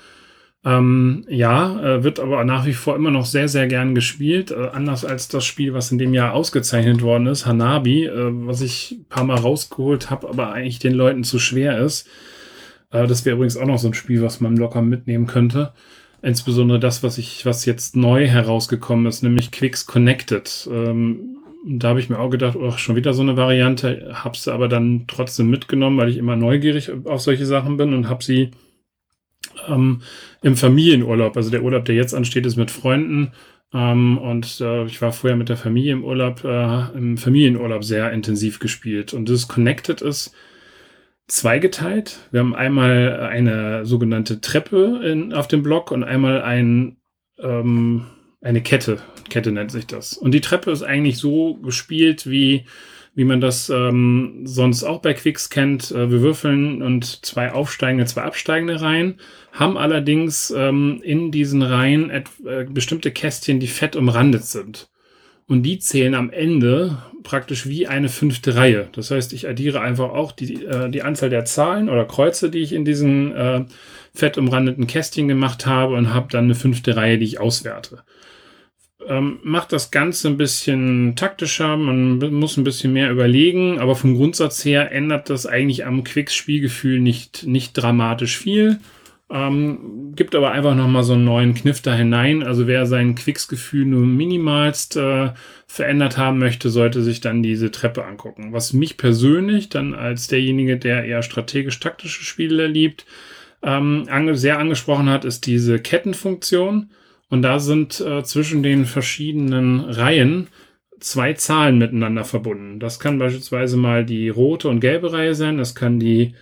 Ähm, 0.65 1.25
ja, 1.27 1.81
äh, 1.81 2.03
wird 2.03 2.21
aber 2.21 2.45
nach 2.45 2.65
wie 2.65 2.73
vor 2.73 2.95
immer 2.95 3.11
noch 3.11 3.25
sehr, 3.25 3.49
sehr 3.49 3.67
gern 3.67 3.95
gespielt. 3.95 4.51
Äh, 4.51 4.69
anders 4.71 5.03
als 5.03 5.27
das 5.27 5.43
Spiel, 5.43 5.73
was 5.73 5.91
in 5.91 5.97
dem 5.97 6.13
Jahr 6.13 6.33
ausgezeichnet 6.33 7.01
worden 7.01 7.27
ist, 7.27 7.45
Hanabi, 7.45 8.05
äh, 8.05 8.29
was 8.31 8.61
ich 8.61 8.91
ein 8.91 9.05
paar 9.09 9.25
Mal 9.25 9.37
rausgeholt 9.37 10.09
habe, 10.09 10.29
aber 10.29 10.53
eigentlich 10.53 10.79
den 10.79 10.93
Leuten 10.93 11.25
zu 11.25 11.37
schwer 11.37 11.79
ist. 11.79 12.07
Äh, 12.91 13.07
das 13.07 13.25
wäre 13.25 13.35
übrigens 13.35 13.57
auch 13.57 13.65
noch 13.65 13.77
so 13.77 13.89
ein 13.89 13.93
Spiel, 13.93 14.21
was 14.21 14.39
man 14.39 14.55
locker 14.55 14.81
mitnehmen 14.81 15.27
könnte. 15.27 15.73
Insbesondere 16.21 16.79
das, 16.79 17.03
was 17.03 17.17
ich, 17.17 17.45
was 17.45 17.65
jetzt 17.65 17.97
neu 17.97 18.25
herausgekommen 18.25 19.05
ist, 19.07 19.21
nämlich 19.21 19.51
Quicks 19.51 19.85
Connected. 19.85 20.69
Ähm, 20.71 21.39
da 21.65 21.89
habe 21.89 21.99
ich 21.99 22.09
mir 22.09 22.19
auch 22.19 22.29
gedacht, 22.29 22.55
oh, 22.55 22.71
schon 22.71 22.95
wieder 22.95 23.13
so 23.13 23.21
eine 23.21 23.35
Variante, 23.35 24.11
hab's 24.13 24.47
aber 24.47 24.69
dann 24.69 25.05
trotzdem 25.07 25.49
mitgenommen, 25.49 25.97
weil 25.97 26.09
ich 26.09 26.17
immer 26.17 26.37
neugierig 26.37 26.89
auf 27.05 27.21
solche 27.21 27.45
Sachen 27.45 27.75
bin 27.75 27.93
und 27.93 28.07
habe 28.07 28.23
sie 28.23 28.51
ähm, 29.67 30.01
im 30.41 30.55
Familienurlaub. 30.55 31.35
Also 31.37 31.49
der 31.49 31.63
Urlaub, 31.63 31.85
der 31.85 31.95
jetzt 31.95 32.13
ansteht, 32.13 32.45
ist 32.45 32.55
mit 32.55 32.71
Freunden. 32.71 33.31
Ähm, 33.73 34.17
und 34.17 34.61
äh, 34.61 34.85
ich 34.85 35.01
war 35.01 35.11
vorher 35.11 35.37
mit 35.37 35.49
der 35.49 35.57
Familie 35.57 35.93
im 35.93 36.03
Urlaub, 36.03 36.43
äh, 36.43 36.97
im 36.97 37.17
Familienurlaub 37.17 37.83
sehr 37.83 38.11
intensiv 38.11 38.59
gespielt. 38.59 39.13
Und 39.13 39.29
das 39.29 39.47
Connected 39.47 40.01
ist 40.01 40.33
zweigeteilt. 41.27 42.19
Wir 42.31 42.41
haben 42.41 42.55
einmal 42.55 43.19
eine 43.21 43.85
sogenannte 43.85 44.41
Treppe 44.41 45.01
in, 45.03 45.33
auf 45.33 45.47
dem 45.47 45.63
Block 45.63 45.91
und 45.91 46.03
einmal 46.03 46.41
ein, 46.41 46.97
ähm, 47.39 48.05
eine 48.41 48.61
Kette. 48.61 48.99
Kette 49.29 49.51
nennt 49.51 49.71
sich 49.71 49.87
das. 49.87 50.13
Und 50.13 50.33
die 50.33 50.41
Treppe 50.41 50.69
ist 50.71 50.83
eigentlich 50.83 51.17
so 51.17 51.55
gespielt 51.55 52.29
wie 52.29 52.65
wie 53.15 53.25
man 53.25 53.41
das 53.41 53.69
ähm, 53.69 54.41
sonst 54.43 54.83
auch 54.83 55.01
bei 55.01 55.13
Quicks 55.13 55.49
kennt. 55.49 55.91
Äh, 55.91 56.11
wir 56.11 56.21
würfeln 56.21 56.81
und 56.81 57.25
zwei 57.25 57.51
aufsteigende, 57.51 58.05
zwei 58.05 58.23
absteigende 58.23 58.81
Reihen, 58.81 59.19
haben 59.51 59.77
allerdings 59.77 60.51
ähm, 60.55 60.99
in 61.03 61.31
diesen 61.31 61.61
Reihen 61.61 62.09
äh, 62.09 62.23
bestimmte 62.69 63.11
Kästchen, 63.11 63.59
die 63.59 63.67
fett 63.67 63.95
umrandet 63.95 64.45
sind. 64.45 64.89
Und 65.45 65.63
die 65.63 65.77
zählen 65.77 66.15
am 66.15 66.31
Ende 66.31 67.03
praktisch 67.21 67.67
wie 67.67 67.87
eine 67.87 68.09
fünfte 68.09 68.55
Reihe. 68.55 68.87
Das 68.93 69.11
heißt, 69.11 69.33
ich 69.33 69.47
addiere 69.47 69.81
einfach 69.81 70.09
auch 70.09 70.31
die, 70.31 70.65
äh, 70.65 70.89
die 70.89 71.03
Anzahl 71.03 71.29
der 71.29 71.45
Zahlen 71.45 71.89
oder 71.89 72.05
Kreuze, 72.05 72.49
die 72.49 72.59
ich 72.59 72.73
in 72.73 72.85
diesen 72.85 73.35
äh, 73.35 73.65
fett 74.13 74.37
umrandeten 74.37 74.87
Kästchen 74.87 75.27
gemacht 75.27 75.65
habe 75.65 75.95
und 75.95 76.13
habe 76.13 76.27
dann 76.31 76.45
eine 76.45 76.55
fünfte 76.55 76.95
Reihe, 76.95 77.17
die 77.17 77.25
ich 77.25 77.39
auswerte 77.39 78.03
ähm, 79.07 79.39
macht 79.43 79.71
das 79.71 79.91
Ganze 79.91 80.27
ein 80.27 80.37
bisschen 80.37 81.15
taktischer, 81.15 81.77
man 81.77 82.17
muss 82.33 82.57
ein 82.57 82.63
bisschen 82.63 82.93
mehr 82.93 83.11
überlegen, 83.11 83.79
aber 83.79 83.95
vom 83.95 84.15
Grundsatz 84.15 84.63
her 84.65 84.91
ändert 84.91 85.29
das 85.29 85.45
eigentlich 85.45 85.85
am 85.85 86.03
Quicks-Spielgefühl 86.03 86.99
nicht, 86.99 87.45
nicht 87.45 87.73
dramatisch 87.73 88.37
viel. 88.37 88.79
Ähm, 89.29 90.13
gibt 90.15 90.35
aber 90.35 90.51
einfach 90.51 90.75
nochmal 90.75 91.03
so 91.03 91.13
einen 91.13 91.25
neuen 91.25 91.53
Kniff 91.55 91.81
da 91.81 91.95
hinein. 91.95 92.43
Also 92.43 92.67
wer 92.67 92.85
sein 92.85 93.15
Quicks-Gefühl 93.15 93.85
nur 93.85 94.05
minimalst 94.05 94.95
äh, 94.95 95.31
verändert 95.65 96.17
haben 96.17 96.37
möchte, 96.37 96.69
sollte 96.69 97.01
sich 97.01 97.19
dann 97.19 97.41
diese 97.41 97.71
Treppe 97.71 98.05
angucken. 98.05 98.53
Was 98.53 98.73
mich 98.73 98.97
persönlich 98.97 99.69
dann 99.69 99.95
als 99.95 100.27
derjenige, 100.27 100.77
der 100.77 101.05
eher 101.05 101.23
strategisch-taktische 101.23 102.23
Spiele 102.23 102.67
liebt, 102.67 103.05
ähm, 103.63 104.05
ange 104.09 104.35
sehr 104.35 104.59
angesprochen 104.59 105.09
hat, 105.09 105.25
ist 105.25 105.47
diese 105.47 105.79
Kettenfunktion. 105.79 106.91
Und 107.29 107.41
da 107.41 107.59
sind 107.59 107.99
äh, 108.01 108.23
zwischen 108.23 108.63
den 108.63 108.85
verschiedenen 108.85 109.79
Reihen 109.79 110.47
zwei 110.99 111.33
Zahlen 111.33 111.77
miteinander 111.77 112.23
verbunden. 112.23 112.79
Das 112.79 112.99
kann 112.99 113.19
beispielsweise 113.19 113.77
mal 113.77 114.05
die 114.05 114.29
rote 114.29 114.69
und 114.69 114.79
gelbe 114.79 115.11
Reihe 115.11 115.35
sein. 115.35 115.57
Das 115.57 115.75
kann 115.75 115.99
die 115.99 116.35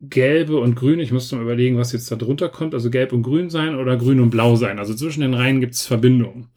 gelbe 0.00 0.58
und 0.58 0.74
grüne, 0.74 1.02
ich 1.02 1.12
muss 1.12 1.32
mal 1.32 1.42
überlegen, 1.42 1.78
was 1.78 1.92
jetzt 1.92 2.10
da 2.10 2.16
drunter 2.16 2.48
kommt, 2.48 2.74
also 2.74 2.90
gelb 2.90 3.12
und 3.12 3.22
grün 3.22 3.50
sein 3.50 3.76
oder 3.76 3.96
grün 3.96 4.20
und 4.20 4.30
blau 4.30 4.56
sein. 4.56 4.78
Also 4.78 4.94
zwischen 4.94 5.22
den 5.22 5.34
Reihen 5.34 5.60
gibt 5.60 5.74
es 5.74 5.86
Verbindungen. 5.86 6.48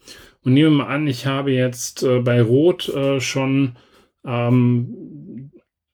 Und 0.43 0.53
nehmen 0.53 0.77
wir 0.77 0.85
mal 0.85 0.93
an, 0.93 1.07
ich 1.07 1.25
habe 1.25 1.51
jetzt 1.51 2.03
äh, 2.03 2.19
bei 2.19 2.41
Rot 2.41 2.89
äh, 2.89 3.19
schon 3.19 3.75
ähm, 4.25 5.51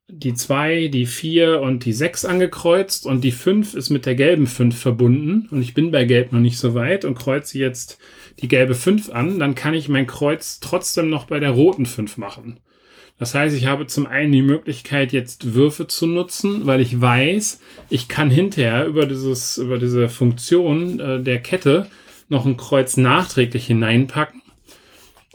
die 0.07 0.33
2, 0.33 0.89
die 0.89 1.05
4 1.05 1.61
und 1.61 1.85
die 1.85 1.93
6 1.93 2.25
angekreuzt 2.25 3.05
und 3.05 3.23
die 3.23 3.31
5 3.31 3.73
ist 3.73 3.89
mit 3.89 4.05
der 4.05 4.15
gelben 4.15 4.45
5 4.45 4.77
verbunden 4.77 5.47
und 5.49 5.61
ich 5.61 5.73
bin 5.73 5.91
bei 5.91 6.05
Gelb 6.05 6.31
noch 6.31 6.39
nicht 6.39 6.59
so 6.59 6.75
weit 6.75 7.05
und 7.05 7.15
kreuze 7.15 7.57
jetzt 7.57 7.97
die 8.39 8.47
gelbe 8.47 8.75
5 8.75 9.09
an, 9.09 9.39
dann 9.39 9.55
kann 9.55 9.73
ich 9.73 9.89
mein 9.89 10.05
Kreuz 10.05 10.59
trotzdem 10.59 11.09
noch 11.09 11.25
bei 11.25 11.39
der 11.39 11.51
roten 11.51 11.85
5 11.85 12.17
machen. 12.17 12.59
Das 13.17 13.33
heißt, 13.33 13.55
ich 13.55 13.65
habe 13.65 13.87
zum 13.87 14.05
einen 14.07 14.33
die 14.33 14.41
Möglichkeit, 14.41 15.13
jetzt 15.13 15.53
Würfe 15.53 15.87
zu 15.87 16.05
nutzen, 16.05 16.65
weil 16.65 16.81
ich 16.81 16.99
weiß, 16.99 17.61
ich 17.89 18.09
kann 18.09 18.29
hinterher 18.29 18.85
über, 18.85 19.05
dieses, 19.05 19.57
über 19.57 19.77
diese 19.77 20.09
Funktion 20.09 20.99
äh, 20.99 21.23
der 21.23 21.39
Kette 21.39 21.87
noch 22.27 22.45
ein 22.45 22.57
Kreuz 22.57 22.97
nachträglich 22.97 23.67
hineinpacken 23.67 24.41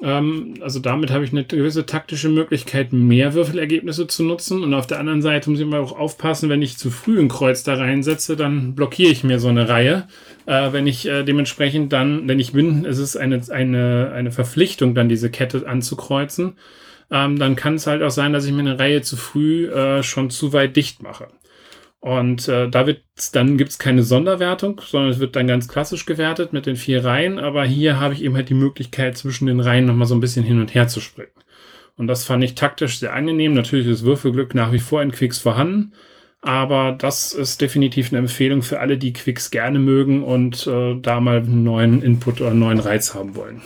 also 0.02 0.80
damit 0.80 1.10
habe 1.10 1.24
ich 1.24 1.32
eine 1.32 1.44
gewisse 1.44 1.84
taktische 1.84 2.30
Möglichkeit, 2.30 2.92
mehr 2.92 3.34
Würfelergebnisse 3.34 4.06
zu 4.06 4.22
nutzen. 4.22 4.62
Und 4.62 4.72
auf 4.72 4.86
der 4.86 4.98
anderen 4.98 5.20
Seite 5.20 5.50
muss 5.50 5.60
ich 5.60 5.66
mal 5.66 5.80
auch 5.80 5.98
aufpassen, 5.98 6.48
wenn 6.48 6.62
ich 6.62 6.78
zu 6.78 6.90
früh 6.90 7.20
ein 7.20 7.28
Kreuz 7.28 7.64
da 7.64 7.74
reinsetze, 7.74 8.36
dann 8.36 8.74
blockiere 8.74 9.12
ich 9.12 9.24
mir 9.24 9.38
so 9.38 9.48
eine 9.48 9.68
Reihe. 9.68 10.08
Äh, 10.46 10.72
wenn 10.72 10.86
ich 10.86 11.06
äh, 11.06 11.22
dementsprechend 11.22 11.92
dann, 11.92 12.26
denn 12.26 12.40
ich 12.40 12.52
bin, 12.52 12.86
es 12.86 12.98
ist 12.98 13.16
eine, 13.16 13.42
eine, 13.50 14.12
eine 14.14 14.32
Verpflichtung, 14.32 14.94
dann 14.94 15.10
diese 15.10 15.30
Kette 15.30 15.68
anzukreuzen. 15.68 16.54
Ähm, 17.10 17.38
dann 17.38 17.56
kann 17.56 17.74
es 17.74 17.86
halt 17.86 18.02
auch 18.02 18.10
sein, 18.10 18.32
dass 18.32 18.46
ich 18.46 18.52
mir 18.52 18.60
eine 18.60 18.78
Reihe 18.78 19.02
zu 19.02 19.16
früh 19.16 19.66
äh, 19.66 20.02
schon 20.02 20.30
zu 20.30 20.52
weit 20.52 20.76
dicht 20.76 21.02
mache. 21.02 21.28
Und 22.00 22.48
äh, 22.48 22.68
da 22.70 22.86
wird 22.86 23.02
dann 23.32 23.58
gibt's 23.58 23.78
keine 23.78 24.02
Sonderwertung, 24.02 24.80
sondern 24.84 25.10
es 25.10 25.20
wird 25.20 25.36
dann 25.36 25.46
ganz 25.46 25.68
klassisch 25.68 26.06
gewertet 26.06 26.54
mit 26.54 26.64
den 26.64 26.76
vier 26.76 27.04
Reihen. 27.04 27.38
Aber 27.38 27.64
hier 27.64 28.00
habe 28.00 28.14
ich 28.14 28.22
eben 28.22 28.34
halt 28.36 28.48
die 28.48 28.54
Möglichkeit, 28.54 29.18
zwischen 29.18 29.46
den 29.46 29.60
Reihen 29.60 29.84
nochmal 29.84 30.06
so 30.06 30.14
ein 30.14 30.20
bisschen 30.20 30.44
hin 30.44 30.60
und 30.60 30.74
her 30.74 30.88
zu 30.88 31.00
springen. 31.00 31.32
Und 31.96 32.06
das 32.06 32.24
fand 32.24 32.42
ich 32.42 32.54
taktisch 32.54 32.98
sehr 32.98 33.12
angenehm. 33.12 33.52
Natürlich 33.52 33.86
ist 33.86 34.04
Würfelglück 34.04 34.54
nach 34.54 34.72
wie 34.72 34.78
vor 34.78 35.02
in 35.02 35.12
Quicks 35.12 35.38
vorhanden. 35.38 35.92
Aber 36.40 36.92
das 36.92 37.34
ist 37.34 37.60
definitiv 37.60 38.10
eine 38.10 38.20
Empfehlung 38.20 38.62
für 38.62 38.80
alle, 38.80 38.96
die 38.96 39.12
Quicks 39.12 39.50
gerne 39.50 39.78
mögen 39.78 40.24
und 40.24 40.66
äh, 40.66 40.98
da 40.98 41.20
mal 41.20 41.38
einen 41.38 41.64
neuen 41.64 42.02
Input 42.02 42.40
oder 42.40 42.52
einen 42.52 42.60
neuen 42.60 42.78
Reiz 42.78 43.14
haben 43.14 43.34
wollen. 43.36 43.60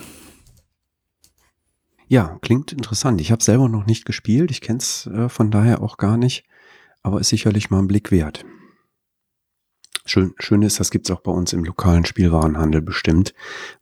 Ja, 2.09 2.39
klingt 2.43 2.73
interessant. 2.73 3.21
Ich 3.21 3.31
habe 3.31 3.45
selber 3.45 3.69
noch 3.69 3.87
nicht 3.87 4.05
gespielt. 4.05 4.51
Ich 4.51 4.61
kenne 4.61 4.79
es 4.79 5.07
äh, 5.07 5.29
von 5.29 5.53
daher 5.53 5.81
auch 5.81 5.97
gar 5.97 6.17
nicht 6.17 6.45
aber 7.05 7.21
ist 7.21 7.29
sicherlich 7.29 7.71
mal 7.71 7.79
ein 7.79 7.87
Blick 7.87 8.11
wert. 8.11 8.45
Schön, 10.07 10.35
schön 10.39 10.63
ist, 10.63 10.81
das 10.81 10.91
gibt's 10.91 11.11
auch 11.11 11.21
bei 11.21 11.31
uns 11.31 11.53
im 11.53 11.65
lokalen 11.65 12.05
Spielwarenhandel 12.05 12.83
bestimmt, 12.83 13.33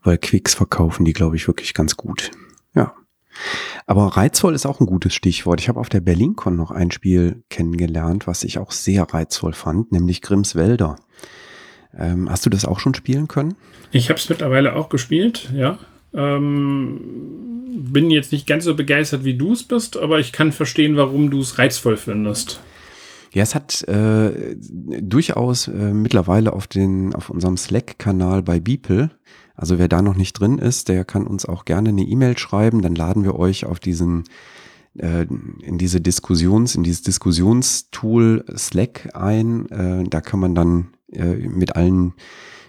weil 0.03 0.19
Quicks 0.19 0.55
verkaufen 0.55 1.05
die, 1.05 1.15
glaube 1.15 1.37
ich, 1.37 1.49
wirklich 1.49 1.73
ganz 1.73 1.97
gut. 1.97 2.31
Ja. 2.75 2.95
Aber 3.87 4.09
reizvoll 4.09 4.55
ist 4.55 4.67
auch 4.67 4.81
ein 4.81 4.87
gutes 4.87 5.15
Stichwort. 5.15 5.61
Ich 5.61 5.69
habe 5.69 5.81
auf 5.81 5.89
der 5.89 6.01
BerlinCon 6.01 6.55
noch 6.55 6.71
ein 6.71 6.91
Spiel 6.91 7.43
kennengelernt, 7.49 8.27
was 8.27 8.45
ich 8.45 8.59
auch 8.59 8.71
sehr 8.71 9.03
reizvoll 9.03 9.53
fand, 9.53 9.91
nämlich 9.91 10.21
Grimms 10.21 10.55
Wälder. 10.55 10.97
Ähm, 11.97 12.31
hast 12.31 12.45
du 12.47 12.51
das 12.51 12.65
auch 12.65 12.79
schon 12.79 12.95
spielen 12.95 13.29
können? 13.29 13.55
Ich 13.91 14.09
habe 14.11 14.19
es 14.19 14.29
mittlerweile 14.29 14.77
auch 14.77 14.89
gespielt, 14.89 15.51
ja. 15.55 15.79
Ähm, 16.15 17.01
bin 17.75 18.11
jetzt 18.11 18.33
nicht 18.33 18.47
ganz 18.47 18.65
so 18.65 18.75
begeistert, 18.75 19.25
wie 19.25 19.35
du 19.35 19.53
es 19.53 19.63
bist, 19.63 19.97
aber 19.97 20.21
ich 20.21 20.33
kann 20.33 20.53
verstehen, 20.53 20.97
warum 20.97 21.31
du 21.31 21.41
es 21.41 21.59
reizvoll 21.59 21.97
findest. 21.97 22.61
Ja, 23.33 23.43
es 23.43 23.55
hat 23.55 23.83
äh, 23.89 24.57
durchaus 24.57 25.69
äh, 25.69 25.95
mittlerweile 25.95 26.53
auf, 26.53 26.67
den, 26.67 27.15
auf 27.15 27.31
unserem 27.31 27.57
Slack-Kanal 27.57 28.43
bei 28.43 28.61
Beeple, 28.61 29.11
also 29.55 29.79
wer 29.79 29.89
da 29.89 30.03
noch 30.03 30.17
nicht 30.17 30.35
drin 30.35 30.59
ist, 30.59 30.89
der 30.89 31.05
kann 31.05 31.27
uns 31.27 31.47
auch 31.47 31.65
gerne 31.65 31.91
eine 31.91 32.03
E-Mail 32.03 32.37
schreiben, 32.37 32.83
dann 32.83 32.95
laden 32.95 33.25
wir 33.25 33.37
euch 33.37 33.65
auf 33.65 33.81
diesen 33.81 34.25
äh, 34.99 35.23
in 35.63 35.79
diese 35.79 36.01
Diskussions, 36.01 36.75
in 36.75 36.83
dieses 36.83 37.03
Diskussionstool 37.03 38.45
Slack 38.57 39.09
ein. 39.15 39.69
Äh, 39.71 40.05
da 40.05 40.21
kann 40.21 40.41
man 40.41 40.55
dann 40.55 40.89
äh, 41.13 41.35
mit 41.35 41.77
allen 41.77 42.15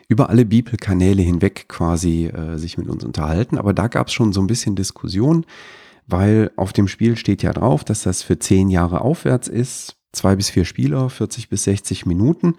über 0.07 0.29
alle 0.29 0.45
Beeple-Kanäle 0.45 1.21
hinweg 1.21 1.67
quasi 1.67 2.27
äh, 2.27 2.57
sich 2.57 2.77
mit 2.77 2.87
uns 2.87 3.03
unterhalten. 3.03 3.57
Aber 3.57 3.73
da 3.73 3.87
gab 3.87 4.07
es 4.07 4.13
schon 4.13 4.31
so 4.31 4.41
ein 4.41 4.47
bisschen 4.47 4.75
Diskussion, 4.75 5.45
weil 6.07 6.51
auf 6.55 6.73
dem 6.73 6.87
Spiel 6.87 7.17
steht 7.17 7.43
ja 7.43 7.51
drauf, 7.51 7.83
dass 7.83 8.03
das 8.03 8.21
für 8.21 8.39
zehn 8.39 8.69
Jahre 8.69 9.01
aufwärts 9.01 9.47
ist 9.47 9.97
zwei 10.13 10.35
bis 10.35 10.49
vier 10.49 10.65
Spieler, 10.65 11.09
40 11.09 11.49
bis 11.49 11.65
60 11.65 12.05
Minuten. 12.05 12.55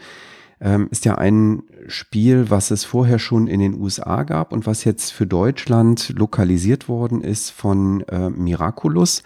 Ähm, 0.61 0.89
ist 0.91 1.05
ja 1.05 1.17
ein 1.17 1.65
Spiel, 1.89 2.51
was 2.51 2.71
es 2.71 2.85
vorher 2.85 3.19
schon 3.19 3.49
in 3.49 3.61
den 3.61 3.81
USA 3.81 4.23
gab 4.23 4.53
und 4.53 4.67
was 4.67 4.85
jetzt 4.85 5.13
für 5.13 5.27
Deutschland 5.27 6.11
lokalisiert 6.17 6.89
worden 6.89 7.23
ist 7.23 7.51
von 7.51 8.03
äh, 8.03 8.31
Miraculous. 8.31 9.23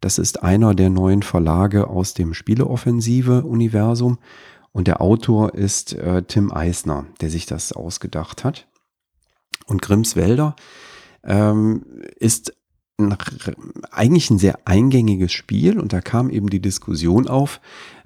Das 0.00 0.18
ist 0.18 0.42
einer 0.42 0.74
der 0.74 0.90
neuen 0.90 1.22
Verlage 1.22 1.88
aus 1.88 2.14
dem 2.14 2.34
Spieleoffensive-Universum. 2.34 4.18
Und 4.72 4.88
der 4.88 5.00
Autor 5.00 5.54
ist 5.54 5.92
äh, 5.92 6.22
Tim 6.22 6.50
Eisner, 6.50 7.06
der 7.20 7.30
sich 7.30 7.46
das 7.46 7.72
ausgedacht 7.72 8.42
hat. 8.42 8.66
Und 9.66 9.82
Grimms 9.82 10.16
Wälder 10.16 10.56
ähm, 11.22 11.84
ist 12.18 12.54
ein, 12.98 13.16
eigentlich 13.90 14.30
ein 14.30 14.38
sehr 14.38 14.58
eingängiges 14.64 15.32
Spiel 15.32 15.78
und 15.78 15.92
da 15.92 16.00
kam 16.00 16.30
eben 16.30 16.50
die 16.50 16.60
Diskussion 16.60 17.26
auf, 17.26 17.60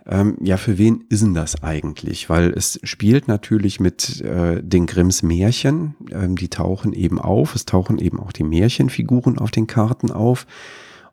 ähm, 0.09 0.37
ja, 0.41 0.57
für 0.57 0.79
wen 0.79 1.05
ist 1.09 1.23
denn 1.23 1.35
das 1.35 1.63
eigentlich? 1.65 2.31
Weil 2.31 2.51
es 2.51 2.79
spielt 2.85 3.27
natürlich 3.27 3.81
mit 3.81 4.21
äh, 4.21 4.63
den 4.63 4.87
Grimms 4.87 5.23
Märchen, 5.23 5.97
ähm, 6.13 6.37
die 6.37 6.49
tauchen 6.49 6.93
eben 6.93 7.21
auf, 7.21 7.57
es 7.57 7.65
tauchen 7.65 7.99
eben 7.99 8.21
auch 8.21 8.33
die 8.33 8.45
Märchenfiguren 8.45 9.39
auf 9.39 9.51
den 9.51 9.67
Karten 9.67 10.13
auf. 10.13 10.47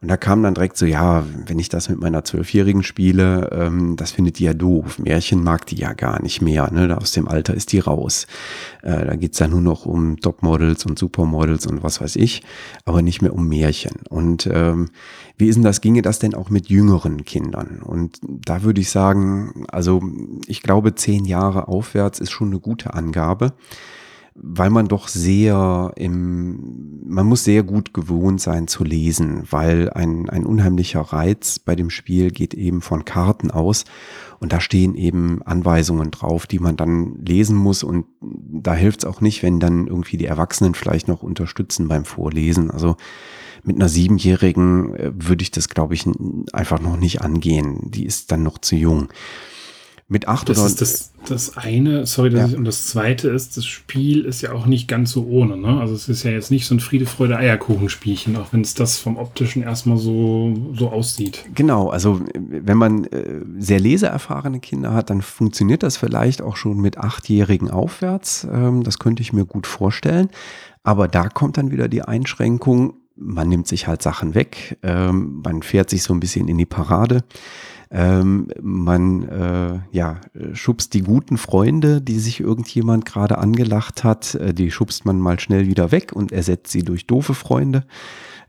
Und 0.04 0.10
da 0.10 0.18
kam 0.18 0.44
dann 0.44 0.54
direkt 0.54 0.76
so, 0.76 0.86
ja, 0.86 1.24
wenn 1.46 1.60
ich 1.60 1.70
das 1.70 1.88
mit 1.88 1.98
meiner 1.98 2.26
Zwölfjährigen 2.26 2.84
spiele, 2.84 3.50
ähm, 3.54 3.96
das 3.96 4.12
findet 4.12 4.38
die 4.38 4.44
ja 4.44 4.54
doof. 4.54 5.00
Märchen 5.00 5.42
mag 5.42 5.66
die 5.66 5.78
ja 5.78 5.94
gar 5.94 6.22
nicht 6.22 6.42
mehr. 6.42 6.70
Ne? 6.74 6.98
Aus 6.98 7.14
dem 7.14 7.30
Alter 7.30 7.54
ist 7.54 7.72
die 7.72 7.80
raus. 7.80 8.28
Äh, 8.82 9.06
da 9.06 9.16
geht's 9.16 9.38
dann 9.38 9.52
nur 9.52 9.62
noch 9.62 9.86
um 9.86 10.20
Topmodels 10.20 10.86
und 10.86 11.00
Supermodels 11.00 11.68
und 11.68 11.84
was 11.84 12.02
weiß 12.02 12.18
ich, 12.18 12.44
aber 12.84 13.02
nicht 13.02 13.22
mehr 13.22 13.34
um 13.34 13.48
Märchen. 13.48 14.02
Und 14.10 14.46
ähm, 14.52 14.90
wie 15.38 15.48
ist 15.48 15.56
denn 15.56 15.64
das, 15.64 15.80
ginge 15.80 16.02
das 16.02 16.20
denn 16.20 16.36
auch 16.36 16.50
mit 16.50 16.68
jüngeren 16.68 17.24
Kindern? 17.24 17.80
Und 17.82 18.20
da 18.22 18.62
würde 18.64 18.82
ich 18.82 18.90
sagen, 18.90 19.64
also 19.70 20.04
ich 20.48 20.64
glaube, 20.64 20.96
zehn 20.96 21.24
Jahre 21.24 21.70
aufwärts 21.70 22.20
ist 22.20 22.32
schon 22.32 22.50
eine 22.50 22.60
gute 22.60 22.94
Angabe 22.94 23.54
weil 24.36 24.70
man 24.70 24.88
doch 24.88 25.08
sehr 25.08 25.92
im, 25.96 27.02
man 27.06 27.26
muss 27.28 27.44
sehr 27.44 27.64
gut 27.64 27.94
gewohnt 27.94 28.42
sein 28.42 28.68
zu 28.68 28.84
lesen, 28.84 29.44
weil 29.50 29.92
ein, 29.92 30.30
ein 30.30 30.46
unheimlicher 30.46 31.02
Reiz 31.02 31.60
bei 31.60 31.76
dem 31.76 31.90
Spiel 31.90 32.32
geht 32.32 32.54
eben 32.54 32.82
von 32.82 33.06
Karten 33.06 33.52
aus 33.52 33.86
und 34.40 34.52
da 34.52 34.60
stehen 34.60 34.96
eben 34.96 35.44
Anweisungen 35.44 36.10
drauf, 36.10 36.48
die 36.48 36.60
man 36.60 36.78
dann 36.78 37.24
lesen 37.24 37.56
muss 37.56 37.84
und 37.84 38.06
da 38.22 38.74
hilft 38.74 39.04
es 39.04 39.06
auch 39.06 39.22
nicht, 39.22 39.44
wenn 39.44 39.60
dann 39.60 39.88
irgendwie 39.88 40.18
die 40.18 40.26
Erwachsenen 40.26 40.74
vielleicht 40.74 41.08
noch 41.08 41.22
unterstützen 41.22 41.88
beim 41.88 42.06
Vorlesen. 42.06 42.72
Also 42.72 42.98
mit 43.64 43.76
einer 43.76 43.90
Siebenjährigen 43.90 44.96
äh, 44.96 45.12
würde 45.16 45.44
ich 45.44 45.52
das, 45.52 45.70
glaube 45.70 45.94
ich, 45.94 46.06
einfach 46.52 46.82
noch 46.82 46.98
nicht 46.98 47.22
angehen. 47.22 47.92
Die 47.92 48.06
ist 48.06 48.32
dann 48.32 48.44
noch 48.44 48.58
zu 48.58 48.76
jung 48.76 49.10
mit 50.08 50.28
acht 50.28 50.50
das 50.50 50.60
oder. 50.60 50.68
Ist 50.68 50.82
das, 50.82 51.12
das 51.28 51.58
eine, 51.58 52.06
sorry, 52.06 52.30
das 52.30 52.40
ja. 52.40 52.46
ist, 52.48 52.56
und 52.56 52.66
das 52.66 52.88
zweite 52.88 53.30
ist, 53.30 53.58
das 53.58 53.66
Spiel 53.66 54.26
ist 54.26 54.42
ja 54.42 54.52
auch 54.52 54.66
nicht 54.66 54.88
ganz 54.88 55.12
so 55.12 55.26
ohne, 55.26 55.58
ne? 55.58 55.80
Also 55.80 55.94
es 55.94 56.10
ist 56.10 56.24
ja 56.24 56.32
jetzt 56.32 56.52
nicht 56.52 56.66
so 56.66 56.76
ein 56.76 56.80
Friede, 56.80 57.06
Freude, 57.06 57.38
Eierkuchenspielchen, 57.38 58.36
auch 58.36 58.52
wenn 58.52 58.62
es 58.62 58.74
das 58.74 58.98
vom 58.98 59.18
optischen 59.18 59.64
erstmal 59.64 59.98
so, 59.98 60.54
so 60.74 60.90
aussieht. 60.90 61.46
Genau, 61.56 61.90
also 61.90 62.22
wenn 62.36 62.78
man 62.78 63.06
äh, 63.06 63.42
sehr 63.58 63.80
leseerfahrene 63.80 64.60
Kinder 64.60 64.94
hat, 64.94 65.10
dann 65.10 65.22
funktioniert 65.22 65.84
das 65.84 65.98
vielleicht 65.98 66.42
auch 66.42 66.58
schon 66.58 66.78
mit 66.78 66.98
Achtjährigen 66.98 67.72
aufwärts. 67.72 68.48
Ähm, 68.52 68.84
das 68.84 69.00
könnte 69.00 69.22
ich 69.22 69.34
mir 69.34 69.46
gut 69.46 69.68
vorstellen. 69.68 70.30
Aber 70.84 71.08
da 71.08 71.30
kommt 71.30 71.58
dann 71.58 71.72
wieder 71.72 71.88
die 71.88 72.02
Einschränkung, 72.02 72.96
man 73.16 73.48
nimmt 73.48 73.68
sich 73.68 73.88
halt 73.88 74.02
Sachen 74.02 74.36
weg, 74.36 74.78
ähm, 74.84 75.42
man 75.44 75.62
fährt 75.62 75.90
sich 75.90 76.04
so 76.04 76.14
ein 76.14 76.20
bisschen 76.20 76.48
in 76.48 76.58
die 76.58 76.66
Parade. 76.66 77.24
Ähm, 77.96 78.48
man 78.60 79.22
äh, 79.30 79.80
ja, 79.92 80.20
schubst 80.54 80.96
die 80.96 81.04
guten 81.04 81.38
Freunde, 81.38 82.02
die 82.02 82.18
sich 82.18 82.40
irgendjemand 82.40 83.06
gerade 83.06 83.38
angelacht 83.38 84.04
hat, 84.04 84.34
äh, 84.34 84.52
die 84.52 84.72
schubst 84.72 85.06
man 85.06 85.20
mal 85.20 85.40
schnell 85.40 85.68
wieder 85.68 85.92
weg 85.92 86.12
und 86.12 86.32
ersetzt 86.32 86.72
sie 86.72 86.82
durch 86.82 87.06
doofe 87.06 87.36
Freunde. 87.36 87.86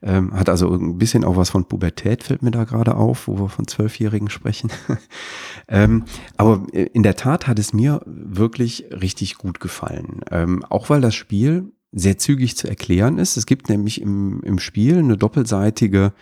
Ähm, 0.01 0.33
hat 0.33 0.49
also 0.49 0.73
ein 0.73 0.97
bisschen 0.97 1.25
auch 1.25 1.37
was 1.37 1.51
von 1.51 1.67
Pubertät, 1.67 2.23
fällt 2.23 2.43
mir 2.43 2.53
da 2.53 2.65
gerade 2.65 2.95
auf, 2.95 3.29
wo 3.29 3.39
wir 3.39 3.51
von 3.51 3.67
Zwölfjährigen 3.67 4.31
sprechen. 4.31 4.71
ähm, 5.69 6.05
aber 6.39 6.67
in 6.73 7.03
der 7.03 7.17
Tat 7.17 7.47
hat 7.47 7.59
es 7.59 7.75
mir 7.75 8.01
wirklich 8.07 8.87
richtig 8.91 9.37
gut 9.37 9.61
gefallen. 9.61 10.21
Ähm, 10.31 10.65
auch 10.71 10.89
weil 10.89 11.03
das 11.03 11.15
Spiel 11.15 11.73
sehr 11.93 12.17
zügig 12.17 12.57
zu 12.57 12.67
erklären 12.67 13.19
ist. 13.19 13.37
Es 13.37 13.45
gibt 13.45 13.69
nämlich 13.69 14.01
im, 14.01 14.43
im 14.43 14.59
Spiel 14.59 14.99
eine 14.99 15.19
doppelseitige 15.19 16.15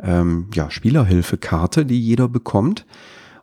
ähm, 0.00 0.48
ja, 0.54 0.70
Spielerhilfekarte, 0.70 1.86
die 1.86 2.00
jeder 2.00 2.28
bekommt. 2.28 2.86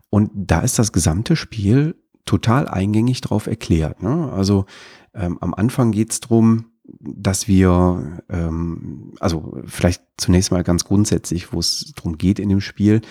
Und 0.10 0.32
da 0.34 0.62
ist 0.62 0.80
das 0.80 0.92
gesamte 0.92 1.36
Spiel 1.36 1.96
total 2.26 2.68
eingängig 2.68 3.22
drauf 3.22 3.48
erklärt. 3.48 4.02
Ne? 4.02 4.32
Also 4.32 4.66
ähm, 5.14 5.38
am 5.42 5.54
Anfang 5.54 5.92
geht's 5.92 6.20
drum, 6.20 6.66
dass 6.88 7.48
wir, 7.48 8.22
ähm, 8.30 9.14
also 9.20 9.58
vielleicht 9.66 10.04
zunächst 10.18 10.52
mal 10.52 10.64
ganz 10.64 10.86
grundsätzlich, 10.86 11.52
wo 11.52 11.60
es 11.60 11.94
drum 11.96 12.18
geht 12.18 12.40
in 12.40 12.50
dem 12.50 12.62
Spiel, 12.62 13.02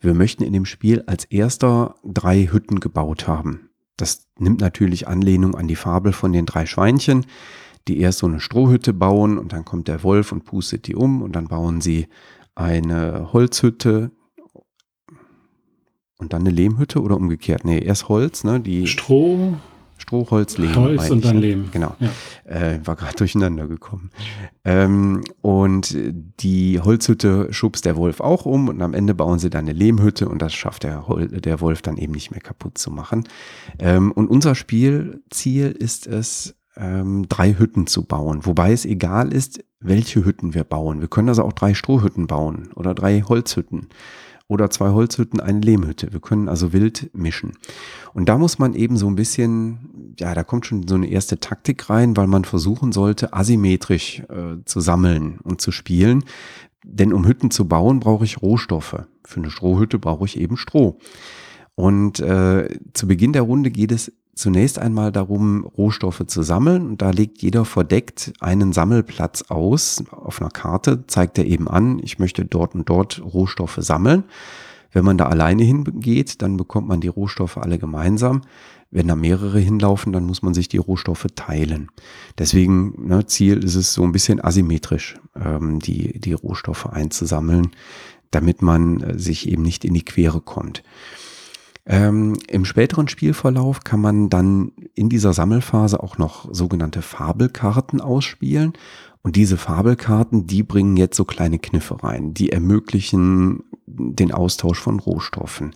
wir 0.00 0.14
möchten 0.14 0.42
in 0.42 0.52
dem 0.52 0.64
Spiel 0.64 1.02
als 1.06 1.24
erster 1.26 1.94
drei 2.04 2.46
Hütten 2.46 2.80
gebaut 2.80 3.28
haben. 3.28 3.70
Das 3.96 4.26
nimmt 4.38 4.60
natürlich 4.60 5.08
Anlehnung 5.08 5.54
an 5.54 5.68
die 5.68 5.76
Fabel 5.76 6.12
von 6.12 6.32
den 6.32 6.46
drei 6.46 6.66
Schweinchen, 6.66 7.26
die 7.88 8.00
erst 8.00 8.18
so 8.18 8.26
eine 8.26 8.40
Strohhütte 8.40 8.92
bauen 8.92 9.38
und 9.38 9.52
dann 9.52 9.64
kommt 9.64 9.88
der 9.88 10.02
Wolf 10.02 10.32
und 10.32 10.44
pustet 10.44 10.86
die 10.86 10.94
um 10.94 11.22
und 11.22 11.32
dann 11.36 11.48
bauen 11.48 11.80
sie 11.80 12.08
eine 12.54 13.32
Holzhütte 13.32 14.10
und 16.18 16.32
dann 16.32 16.42
eine 16.42 16.50
Lehmhütte 16.50 17.00
oder 17.00 17.16
umgekehrt? 17.16 17.64
Nee, 17.64 17.78
erst 17.78 18.08
Holz, 18.08 18.44
ne? 18.44 18.60
Die 18.60 18.86
Stroh. 18.86 19.54
Stroh, 20.00 20.26
Holz, 20.30 20.56
Lehm. 20.56 20.74
Holz 20.76 21.10
und 21.10 21.24
dann 21.24 21.36
ne? 21.36 21.40
Lehm. 21.42 21.68
Genau. 21.72 21.94
Ja. 22.00 22.10
Äh, 22.44 22.80
war 22.84 22.96
gerade 22.96 23.14
durcheinander 23.16 23.68
gekommen. 23.68 24.10
Ähm, 24.64 25.22
und 25.42 25.96
die 26.40 26.80
Holzhütte 26.80 27.52
schubst 27.52 27.84
der 27.84 27.96
Wolf 27.96 28.20
auch 28.20 28.46
um 28.46 28.68
und 28.68 28.80
am 28.80 28.94
Ende 28.94 29.14
bauen 29.14 29.38
sie 29.38 29.50
dann 29.50 29.66
eine 29.66 29.72
Lehmhütte 29.72 30.28
und 30.28 30.40
das 30.40 30.54
schafft 30.54 30.84
der, 30.84 31.04
der 31.28 31.60
Wolf 31.60 31.82
dann 31.82 31.98
eben 31.98 32.12
nicht 32.12 32.30
mehr 32.30 32.40
kaputt 32.40 32.78
zu 32.78 32.90
machen. 32.90 33.28
Ähm, 33.78 34.10
und 34.12 34.28
unser 34.28 34.54
Spielziel 34.54 35.70
ist 35.70 36.06
es, 36.06 36.56
ähm, 36.76 37.26
drei 37.28 37.54
Hütten 37.54 37.86
zu 37.86 38.04
bauen, 38.04 38.46
wobei 38.46 38.72
es 38.72 38.86
egal 38.86 39.32
ist, 39.32 39.62
welche 39.80 40.24
Hütten 40.24 40.54
wir 40.54 40.64
bauen. 40.64 41.00
Wir 41.00 41.08
können 41.08 41.28
also 41.28 41.42
auch 41.42 41.52
drei 41.52 41.74
Strohhütten 41.74 42.26
bauen 42.26 42.70
oder 42.74 42.94
drei 42.94 43.22
Holzhütten 43.22 43.88
oder 44.46 44.68
zwei 44.68 44.90
Holzhütten, 44.90 45.40
eine 45.40 45.60
Lehmhütte. 45.60 46.12
Wir 46.12 46.20
können 46.20 46.48
also 46.48 46.72
wild 46.72 47.10
mischen. 47.14 47.52
Und 48.12 48.28
da 48.28 48.36
muss 48.36 48.58
man 48.58 48.74
eben 48.74 48.96
so 48.96 49.06
ein 49.06 49.14
bisschen, 49.14 50.14
ja, 50.18 50.34
da 50.34 50.42
kommt 50.42 50.66
schon 50.66 50.88
so 50.88 50.96
eine 50.96 51.08
erste 51.08 51.38
Taktik 51.38 51.88
rein, 51.88 52.16
weil 52.16 52.26
man 52.26 52.44
versuchen 52.44 52.90
sollte, 52.90 53.32
asymmetrisch 53.32 54.20
äh, 54.28 54.56
zu 54.64 54.80
sammeln 54.80 55.38
und 55.44 55.60
zu 55.60 55.70
spielen. 55.70 56.24
Denn 56.84 57.12
um 57.12 57.26
Hütten 57.26 57.50
zu 57.50 57.68
bauen, 57.68 58.00
brauche 58.00 58.24
ich 58.24 58.42
Rohstoffe. 58.42 59.04
Für 59.24 59.40
eine 59.40 59.50
Strohhütte 59.50 59.98
brauche 59.98 60.24
ich 60.24 60.38
eben 60.38 60.56
Stroh. 60.56 60.98
Und 61.76 62.18
äh, 62.20 62.68
zu 62.92 63.06
Beginn 63.06 63.32
der 63.32 63.42
Runde 63.42 63.70
geht 63.70 63.92
es 63.92 64.12
zunächst 64.40 64.78
einmal 64.78 65.12
darum, 65.12 65.64
Rohstoffe 65.64 66.24
zu 66.26 66.42
sammeln. 66.42 66.86
Und 66.88 67.02
da 67.02 67.10
legt 67.10 67.42
jeder 67.42 67.64
verdeckt 67.64 68.32
einen 68.40 68.72
Sammelplatz 68.72 69.42
aus. 69.48 70.02
Auf 70.10 70.40
einer 70.40 70.50
Karte 70.50 71.06
zeigt 71.06 71.38
er 71.38 71.46
eben 71.46 71.68
an, 71.68 72.00
ich 72.02 72.18
möchte 72.18 72.44
dort 72.44 72.74
und 72.74 72.88
dort 72.88 73.22
Rohstoffe 73.22 73.78
sammeln. 73.80 74.24
Wenn 74.92 75.04
man 75.04 75.18
da 75.18 75.26
alleine 75.26 75.62
hingeht, 75.62 76.42
dann 76.42 76.56
bekommt 76.56 76.88
man 76.88 77.00
die 77.00 77.08
Rohstoffe 77.08 77.58
alle 77.58 77.78
gemeinsam. 77.78 78.42
Wenn 78.90 79.06
da 79.06 79.14
mehrere 79.14 79.60
hinlaufen, 79.60 80.12
dann 80.12 80.24
muss 80.24 80.42
man 80.42 80.52
sich 80.52 80.68
die 80.68 80.78
Rohstoffe 80.78 81.26
teilen. 81.36 81.88
Deswegen, 82.38 83.06
ne, 83.06 83.24
Ziel 83.26 83.62
ist 83.62 83.76
es 83.76 83.92
so 83.92 84.02
ein 84.02 84.10
bisschen 84.10 84.42
asymmetrisch, 84.42 85.14
ähm, 85.36 85.78
die, 85.78 86.18
die 86.18 86.32
Rohstoffe 86.32 86.86
einzusammeln, 86.86 87.70
damit 88.32 88.62
man 88.62 89.00
äh, 89.00 89.18
sich 89.18 89.48
eben 89.48 89.62
nicht 89.62 89.84
in 89.84 89.94
die 89.94 90.04
Quere 90.04 90.40
kommt. 90.40 90.82
Ähm, 91.86 92.36
Im 92.48 92.64
späteren 92.64 93.08
Spielverlauf 93.08 93.84
kann 93.84 94.00
man 94.00 94.28
dann 94.28 94.72
in 94.94 95.08
dieser 95.08 95.32
Sammelphase 95.32 96.02
auch 96.02 96.18
noch 96.18 96.48
sogenannte 96.52 97.02
Fabelkarten 97.02 98.00
ausspielen. 98.00 98.74
Und 99.22 99.36
diese 99.36 99.58
Fabelkarten, 99.58 100.46
die 100.46 100.62
bringen 100.62 100.96
jetzt 100.96 101.16
so 101.16 101.24
kleine 101.24 101.58
Kniffe 101.58 102.02
rein. 102.02 102.32
Die 102.32 102.52
ermöglichen 102.52 103.64
den 103.92 104.32
Austausch 104.32 104.78
von 104.78 104.98
Rohstoffen. 104.98 105.74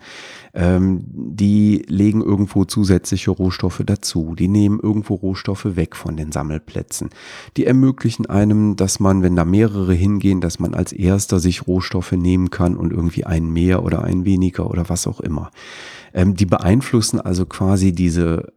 Ähm, 0.53 1.01
die 1.05 1.83
legen 1.87 2.21
irgendwo 2.21 2.65
zusätzliche 2.65 3.31
Rohstoffe 3.31 3.83
dazu. 3.85 4.35
Die 4.35 4.47
nehmen 4.47 4.79
irgendwo 4.81 5.15
Rohstoffe 5.15 5.75
weg 5.75 5.95
von 5.95 6.15
den 6.15 6.31
Sammelplätzen. 6.31 7.09
Die 7.57 7.65
ermöglichen 7.65 8.25
einem, 8.25 8.75
dass 8.75 8.99
man, 8.99 9.21
wenn 9.21 9.35
da 9.35 9.45
mehrere 9.45 9.93
hingehen, 9.93 10.41
dass 10.41 10.59
man 10.59 10.73
als 10.73 10.91
erster 10.91 11.39
sich 11.39 11.67
Rohstoffe 11.67 12.13
nehmen 12.13 12.49
kann 12.49 12.77
und 12.77 12.91
irgendwie 12.91 13.25
einen 13.25 13.51
mehr 13.51 13.83
oder 13.83 14.03
einen 14.03 14.25
weniger 14.25 14.69
oder 14.69 14.89
was 14.89 15.07
auch 15.07 15.19
immer. 15.19 15.51
Ähm, 16.13 16.35
die 16.35 16.45
beeinflussen 16.45 17.19
also 17.19 17.45
quasi 17.45 17.91
diese 17.91 18.53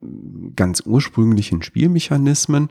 ganz 0.57 0.83
ursprünglichen 0.87 1.63
Spielmechanismen 1.63 2.69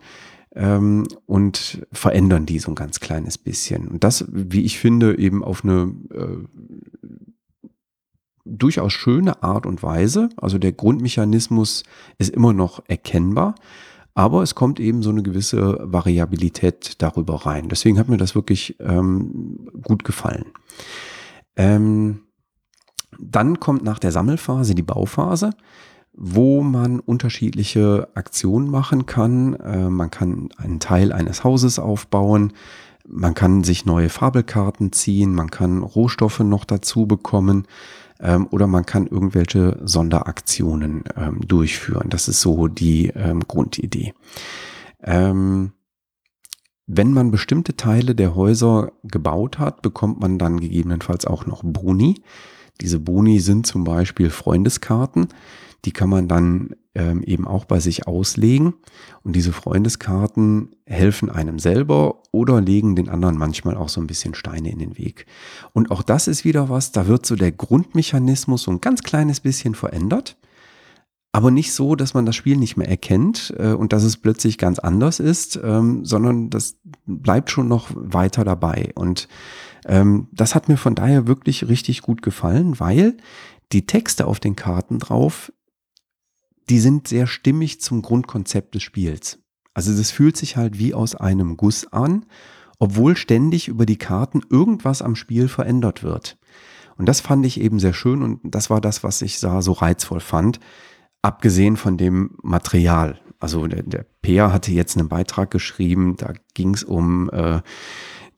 ähm, 0.57 1.07
und 1.25 1.85
verändern 1.91 2.45
die 2.45 2.59
so 2.59 2.71
ein 2.71 2.75
ganz 2.75 2.99
kleines 2.99 3.37
bisschen. 3.37 3.87
Und 3.87 4.03
das, 4.03 4.25
wie 4.27 4.63
ich 4.63 4.79
finde, 4.79 5.17
eben 5.17 5.43
auf 5.43 5.63
eine 5.63 5.93
äh, 6.13 6.37
durchaus 8.43 8.93
schöne 8.93 9.43
Art 9.43 9.65
und 9.65 9.83
Weise. 9.83 10.29
Also 10.37 10.57
der 10.57 10.71
Grundmechanismus 10.71 11.83
ist 12.17 12.29
immer 12.29 12.53
noch 12.53 12.81
erkennbar, 12.87 13.55
aber 14.15 14.41
es 14.41 14.55
kommt 14.55 14.79
eben 14.79 15.03
so 15.03 15.11
eine 15.11 15.21
gewisse 15.21 15.77
Variabilität 15.81 17.01
darüber 17.01 17.45
rein. 17.45 17.69
Deswegen 17.69 17.99
hat 17.99 18.09
mir 18.09 18.17
das 18.17 18.33
wirklich 18.33 18.77
ähm, 18.79 19.69
gut 19.83 20.03
gefallen. 20.03 20.45
Ähm, 21.55 22.21
dann 23.19 23.59
kommt 23.59 23.83
nach 23.83 23.99
der 23.99 24.11
Sammelphase 24.11 24.75
die 24.75 24.83
Bauphase, 24.83 25.51
wo 26.19 26.63
man 26.63 26.99
unterschiedliche 26.99 28.07
Aktionen 28.15 28.69
machen 28.69 29.05
kann. 29.05 29.53
Äh, 29.53 29.89
man 29.89 30.09
kann 30.09 30.49
einen 30.57 30.79
Teil 30.79 31.13
eines 31.13 31.43
Hauses 31.43 31.77
aufbauen, 31.77 32.53
man 33.07 33.35
kann 33.35 33.63
sich 33.63 33.85
neue 33.85 34.09
Fabelkarten 34.09 34.91
ziehen, 34.91 35.33
man 35.33 35.51
kann 35.51 35.83
Rohstoffe 35.83 36.39
noch 36.39 36.65
dazu 36.65 37.05
bekommen 37.05 37.67
ähm, 38.19 38.47
oder 38.49 38.67
man 38.67 38.85
kann 38.85 39.05
irgendwelche 39.07 39.79
Sonderaktionen 39.83 41.03
ähm, 41.15 41.39
durchführen. 41.47 42.09
Das 42.09 42.27
ist 42.27 42.41
so 42.41 42.67
die 42.67 43.07
ähm, 43.15 43.41
Grundidee. 43.47 44.13
Wenn 44.99 45.71
man 46.87 47.31
bestimmte 47.31 47.77
Teile 47.77 48.15
der 48.15 48.33
Häuser 48.35 48.91
gebaut 49.03 49.59
hat, 49.59 49.83
bekommt 49.83 50.19
man 50.19 50.39
dann 50.39 50.59
gegebenenfalls 50.59 51.27
auch 51.27 51.45
noch 51.45 51.61
Boni. 51.63 52.23
Diese 52.81 52.99
Boni 52.99 53.39
sind 53.39 53.67
zum 53.67 53.83
Beispiel 53.83 54.31
Freundeskarten. 54.31 55.27
Die 55.87 55.93
kann 55.93 56.09
man 56.09 56.27
dann 56.27 56.75
ähm, 56.95 57.23
eben 57.23 57.47
auch 57.47 57.63
bei 57.63 57.79
sich 57.79 58.07
auslegen. 58.07 58.73
Und 59.23 59.37
diese 59.37 59.53
Freundeskarten 59.53 60.75
helfen 60.85 61.29
einem 61.29 61.59
selber 61.59 62.23
oder 62.33 62.59
legen 62.59 62.97
den 62.97 63.07
anderen 63.07 63.37
manchmal 63.37 63.77
auch 63.77 63.87
so 63.87 64.01
ein 64.01 64.07
bisschen 64.07 64.35
Steine 64.35 64.69
in 64.69 64.79
den 64.79 64.97
Weg. 64.97 65.27
Und 65.71 65.89
auch 65.89 66.03
das 66.03 66.27
ist 66.27 66.43
wieder 66.43 66.67
was, 66.67 66.91
da 66.91 67.07
wird 67.07 67.25
so 67.25 67.37
der 67.37 67.53
Grundmechanismus 67.53 68.63
so 68.63 68.71
ein 68.71 68.81
ganz 68.81 69.01
kleines 69.01 69.39
bisschen 69.39 69.75
verändert. 69.75 70.35
Aber 71.31 71.51
nicht 71.51 71.71
so, 71.71 71.95
dass 71.95 72.13
man 72.13 72.25
das 72.25 72.35
Spiel 72.35 72.57
nicht 72.57 72.75
mehr 72.75 72.89
erkennt 72.89 73.53
äh, 73.57 73.71
und 73.71 73.93
dass 73.93 74.03
es 74.03 74.17
plötzlich 74.17 74.57
ganz 74.57 74.77
anders 74.77 75.21
ist, 75.21 75.57
ähm, 75.63 76.03
sondern 76.03 76.49
das 76.49 76.79
bleibt 77.05 77.49
schon 77.49 77.69
noch 77.69 77.87
weiter 77.93 78.43
dabei. 78.43 78.91
Und 78.95 79.29
ähm, 79.85 80.27
das 80.33 80.53
hat 80.53 80.67
mir 80.67 80.75
von 80.75 80.95
daher 80.95 81.27
wirklich 81.27 81.69
richtig 81.69 82.01
gut 82.01 82.21
gefallen, 82.21 82.77
weil 82.81 83.15
die 83.71 83.85
Texte 83.85 84.27
auf 84.27 84.39
den 84.39 84.55
Karten 84.55 84.99
drauf, 84.99 85.51
die 86.69 86.79
sind 86.79 87.07
sehr 87.07 87.27
stimmig 87.27 87.81
zum 87.81 88.01
Grundkonzept 88.01 88.75
des 88.75 88.83
Spiels. 88.83 89.39
Also 89.73 89.95
das 89.95 90.11
fühlt 90.11 90.37
sich 90.37 90.57
halt 90.57 90.79
wie 90.79 90.93
aus 90.93 91.15
einem 91.15 91.55
Guss 91.55 91.91
an, 91.93 92.25
obwohl 92.79 93.15
ständig 93.15 93.67
über 93.67 93.85
die 93.85 93.97
Karten 93.97 94.41
irgendwas 94.49 95.01
am 95.01 95.15
Spiel 95.15 95.47
verändert 95.47 96.03
wird. 96.03 96.37
Und 96.97 97.07
das 97.07 97.21
fand 97.21 97.45
ich 97.45 97.61
eben 97.61 97.79
sehr 97.79 97.93
schön 97.93 98.23
und 98.23 98.39
das 98.43 98.69
war 98.69 98.81
das, 98.81 99.03
was 99.03 99.21
ich 99.21 99.39
da 99.39 99.61
so 99.61 99.71
reizvoll 99.73 100.19
fand, 100.19 100.59
abgesehen 101.21 101.77
von 101.77 101.97
dem 101.97 102.37
Material. 102.41 103.19
Also 103.39 103.67
der, 103.67 103.83
der 103.83 104.05
Peer 104.21 104.51
hatte 104.51 104.71
jetzt 104.71 104.97
einen 104.97 105.09
Beitrag 105.09 105.51
geschrieben, 105.51 106.15
da 106.17 106.33
ging 106.55 106.73
es 106.73 106.83
um 106.83 107.29
äh, 107.31 107.61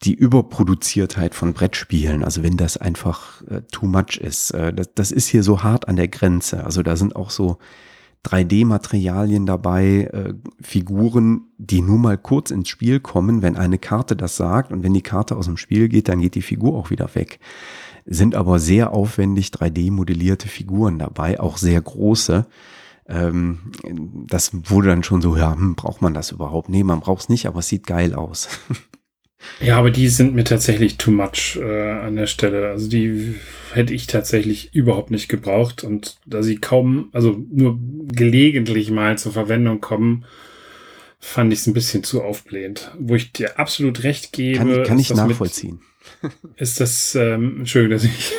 die 0.04 0.13
Überproduziertheit 0.13 1.36
von 1.36 1.54
Brettspielen, 1.54 2.24
also 2.24 2.44
wenn 2.44 2.58
das 2.58 2.78
einfach 2.78 3.42
äh, 3.48 3.62
too 3.72 3.86
much 3.86 4.18
ist, 4.18 4.52
äh, 4.52 4.74
das, 4.74 4.94
das 4.94 5.12
ist 5.12 5.28
hier 5.28 5.44
so 5.44 5.63
hart 5.63 5.88
an 5.88 5.96
der 5.96 6.08
Grenze. 6.08 6.65
Also 6.65 6.84
da 6.84 6.96
sind 6.96 7.15
auch 7.15 7.30
so 7.30 7.60
3D-Materialien 8.26 9.46
dabei, 9.46 10.10
äh, 10.12 10.34
Figuren, 10.62 11.48
die 11.58 11.82
nur 11.82 11.98
mal 11.98 12.18
kurz 12.18 12.52
ins 12.52 12.70
Spiel 12.70 13.00
kommen, 13.00 13.42
wenn 13.42 13.56
eine 13.56 13.78
Karte 13.78 14.16
das 14.16 14.36
sagt 14.36 14.72
und 14.72 14.84
wenn 14.84 14.94
die 14.94 15.02
Karte 15.02 15.38
aus 15.38 15.46
dem 15.46 15.58
Spiel 15.58 15.88
geht, 15.88 16.10
dann 16.10 16.20
geht 16.20 16.36
die 16.36 16.42
Figur 16.42 16.76
auch 16.78 16.90
wieder 16.90 17.16
weg. 17.16 17.40
Sind 18.06 18.36
aber 18.36 18.60
sehr 18.60 18.92
aufwendig 18.92 19.50
3D-modellierte 19.50 20.48
Figuren 20.48 21.00
dabei, 21.00 21.40
auch 21.40 21.58
sehr 21.58 21.82
große. 21.82 22.46
Ähm, 23.08 23.60
das 24.28 24.52
wurde 24.70 24.90
dann 24.90 25.04
schon 25.04 25.22
so, 25.22 25.36
ja, 25.38 25.56
hm, 25.56 25.76
braucht 25.76 26.02
man 26.02 26.14
das 26.14 26.32
überhaupt? 26.32 26.70
Nee, 26.70 26.84
man 26.84 27.00
braucht 27.00 27.22
es 27.22 27.30
nicht, 27.30 27.48
aber 27.48 27.60
es 27.60 27.68
sieht 27.68 27.88
geil 27.88 28.14
aus. 28.14 28.50
Ja, 29.62 29.78
aber 29.78 29.91
die 29.91 30.08
sind 30.08 30.36
mir 30.36 30.43
tatsächlich 30.43 30.97
too 30.97 31.12
much 31.12 31.58
äh, 31.62 31.91
an 31.91 32.15
der 32.15 32.28
Stelle. 32.28 32.69
Also 32.69 32.89
die 32.89 33.36
hätte 33.73 33.93
ich 33.93 34.08
tatsächlich 34.08 34.73
überhaupt 34.73 35.12
nicht 35.12 35.30
gebraucht. 35.30 35.84
Und 35.84 36.17
da 36.25 36.43
sie 36.43 36.58
kaum, 36.58 37.10
also 37.13 37.43
nur 37.52 37.80
gelegentlich 38.13 38.91
mal 38.91 39.17
zur 39.17 39.34
Verwendung 39.34 39.82
kommen, 39.82 40.25
fand 41.19 41.52
ich 41.54 41.60
es 41.60 41.67
ein 41.67 41.73
bisschen 41.73 42.04
zu 42.04 42.21
aufblähend. 42.21 42.91
Wo 42.99 43.15
ich 43.15 43.32
dir 43.32 43.60
absolut 43.60 44.04
recht 44.04 44.32
gebe. 44.32 44.58
Kann, 44.58 44.84
kann 44.84 44.99
ich 44.99 45.13
nachvollziehen. 45.13 45.82
Mit, 46.21 46.34
ist 46.58 46.80
das, 46.80 47.15
ähm, 47.15 47.60
Entschuldigung, 47.60 47.97
dass 47.97 48.06
ich 48.06 48.32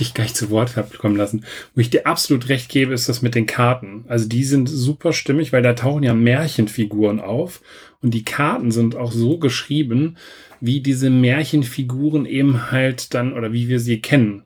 dich 0.00 0.14
gar 0.14 0.24
nicht 0.24 0.36
zu 0.36 0.50
Wort 0.50 0.74
kommen 0.98 1.16
lassen. 1.16 1.44
Wo 1.74 1.80
ich 1.80 1.90
dir 1.90 2.06
absolut 2.06 2.48
recht 2.48 2.68
gebe, 2.68 2.94
ist 2.94 3.08
das 3.08 3.22
mit 3.22 3.34
den 3.34 3.46
Karten. 3.46 4.04
Also 4.08 4.28
die 4.28 4.44
sind 4.44 4.68
super 4.68 5.12
stimmig, 5.12 5.52
weil 5.52 5.62
da 5.62 5.72
tauchen 5.72 6.02
ja 6.02 6.14
Märchenfiguren 6.14 7.20
auf. 7.20 7.60
Und 8.02 8.12
die 8.12 8.24
Karten 8.24 8.70
sind 8.70 8.96
auch 8.96 9.12
so 9.12 9.38
geschrieben, 9.38 10.16
wie 10.60 10.80
diese 10.80 11.10
Märchenfiguren 11.10 12.26
eben 12.26 12.70
halt 12.70 13.14
dann 13.14 13.32
oder 13.32 13.52
wie 13.52 13.68
wir 13.68 13.80
sie 13.80 14.00
kennen. 14.00 14.42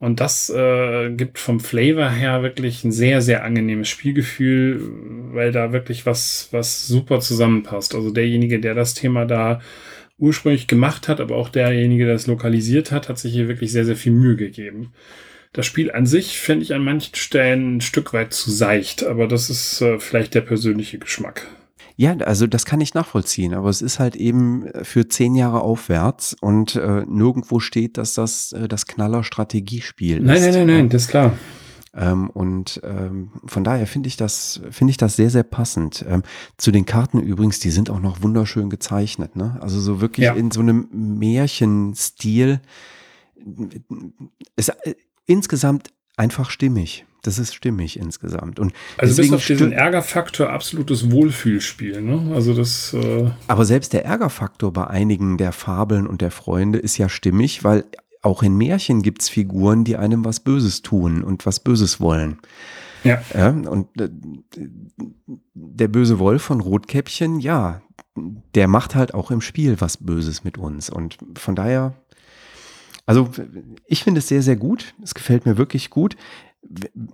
Und 0.00 0.20
das 0.20 0.50
äh, 0.50 1.10
gibt 1.10 1.38
vom 1.38 1.60
Flavor 1.60 2.10
her 2.10 2.42
wirklich 2.42 2.84
ein 2.84 2.92
sehr, 2.92 3.22
sehr 3.22 3.42
angenehmes 3.42 3.88
Spielgefühl, 3.88 4.82
weil 5.32 5.50
da 5.50 5.72
wirklich 5.72 6.04
was, 6.04 6.48
was 6.50 6.86
super 6.86 7.20
zusammenpasst. 7.20 7.94
Also 7.94 8.10
derjenige, 8.10 8.60
der 8.60 8.74
das 8.74 8.92
Thema 8.92 9.24
da 9.24 9.62
ursprünglich 10.18 10.66
gemacht 10.66 11.08
hat, 11.08 11.20
aber 11.20 11.36
auch 11.36 11.48
derjenige, 11.48 12.06
der 12.06 12.14
es 12.14 12.26
lokalisiert 12.26 12.92
hat, 12.92 13.08
hat 13.08 13.18
sich 13.18 13.32
hier 13.32 13.48
wirklich 13.48 13.72
sehr, 13.72 13.84
sehr 13.84 13.96
viel 13.96 14.12
Mühe 14.12 14.36
gegeben. 14.36 14.92
Das 15.52 15.66
Spiel 15.66 15.92
an 15.92 16.06
sich 16.06 16.38
fände 16.38 16.64
ich 16.64 16.74
an 16.74 16.82
manchen 16.82 17.14
Stellen 17.14 17.76
ein 17.76 17.80
Stück 17.80 18.12
weit 18.12 18.32
zu 18.32 18.50
seicht, 18.50 19.04
aber 19.04 19.28
das 19.28 19.50
ist 19.50 19.80
äh, 19.80 20.00
vielleicht 20.00 20.34
der 20.34 20.40
persönliche 20.40 20.98
Geschmack. 20.98 21.46
Ja, 21.96 22.16
also 22.16 22.48
das 22.48 22.64
kann 22.64 22.80
ich 22.80 22.94
nachvollziehen, 22.94 23.54
aber 23.54 23.68
es 23.68 23.80
ist 23.80 24.00
halt 24.00 24.16
eben 24.16 24.68
für 24.82 25.06
zehn 25.06 25.36
Jahre 25.36 25.60
aufwärts 25.60 26.34
und 26.40 26.74
äh, 26.74 27.04
nirgendwo 27.06 27.60
steht, 27.60 27.98
dass 27.98 28.14
das 28.14 28.50
äh, 28.50 28.66
das 28.66 28.86
Knaller-Strategiespiel 28.86 30.18
ist. 30.18 30.24
Nein, 30.24 30.42
nein, 30.42 30.52
nein, 30.54 30.66
nein, 30.66 30.88
das 30.88 31.02
ist 31.02 31.08
klar. 31.08 31.38
Ähm, 31.96 32.28
und 32.30 32.80
ähm, 32.84 33.30
von 33.46 33.62
daher 33.64 33.86
finde 33.86 34.08
ich 34.08 34.16
das, 34.16 34.60
finde 34.70 34.90
ich 34.90 34.96
das 34.96 35.16
sehr, 35.16 35.30
sehr 35.30 35.44
passend. 35.44 36.04
Ähm, 36.08 36.22
zu 36.56 36.70
den 36.72 36.86
Karten 36.86 37.20
übrigens, 37.20 37.60
die 37.60 37.70
sind 37.70 37.90
auch 37.90 38.00
noch 38.00 38.22
wunderschön 38.22 38.68
gezeichnet, 38.70 39.36
ne? 39.36 39.58
Also 39.60 39.80
so 39.80 40.00
wirklich 40.00 40.24
Ja. 40.24 40.34
in 40.34 40.50
so 40.50 40.60
einem 40.60 40.88
Märchenstil. 40.92 42.60
Ist 44.56 44.70
äh, 44.70 44.94
insgesamt 45.26 45.92
einfach 46.16 46.50
stimmig. 46.50 47.04
Das 47.22 47.38
ist 47.38 47.54
stimmig 47.54 47.98
insgesamt. 47.98 48.60
Und 48.60 48.74
Also 48.98 49.20
bis 49.20 49.32
auf 49.32 49.46
diesen 49.46 49.72
Ärgerfaktor 49.72 50.50
absolutes 50.50 51.10
Wohlfühlspiel. 51.10 52.02
Ne? 52.02 52.34
Also 52.34 52.52
das, 52.52 52.92
äh, 52.92 53.30
Aber 53.48 53.64
selbst 53.64 53.94
der 53.94 54.04
Ärgerfaktor 54.04 54.72
bei 54.74 54.86
einigen 54.86 55.38
der 55.38 55.52
Fabeln 55.52 56.06
und 56.06 56.20
der 56.20 56.30
Freunde 56.30 56.78
ist 56.78 56.98
ja 56.98 57.08
stimmig, 57.08 57.64
weil 57.64 57.84
auch 58.24 58.42
in 58.42 58.56
Märchen 58.56 59.02
gibt's 59.02 59.28
Figuren, 59.28 59.84
die 59.84 59.96
einem 59.96 60.24
was 60.24 60.40
Böses 60.40 60.82
tun 60.82 61.22
und 61.22 61.46
was 61.46 61.60
Böses 61.60 62.00
wollen. 62.00 62.38
ja. 63.02 63.22
Ja, 63.34 63.50
und 63.50 64.00
äh, 64.00 64.08
der 65.54 65.88
böse 65.88 66.18
Wolf 66.18 66.42
von 66.42 66.60
Rotkäppchen, 66.60 67.40
ja, 67.40 67.82
der 68.54 68.68
macht 68.68 68.94
halt 68.94 69.14
auch 69.14 69.30
im 69.30 69.40
Spiel 69.40 69.80
was 69.80 69.98
Böses 69.98 70.44
mit 70.44 70.56
uns. 70.56 70.88
Und 70.88 71.18
von 71.36 71.54
daher, 71.54 71.94
also 73.06 73.28
ich 73.86 74.04
finde 74.04 74.20
es 74.20 74.28
sehr, 74.28 74.42
sehr 74.42 74.56
gut. 74.56 74.94
Es 75.02 75.14
gefällt 75.14 75.46
mir 75.46 75.58
wirklich 75.58 75.90
gut. 75.90 76.16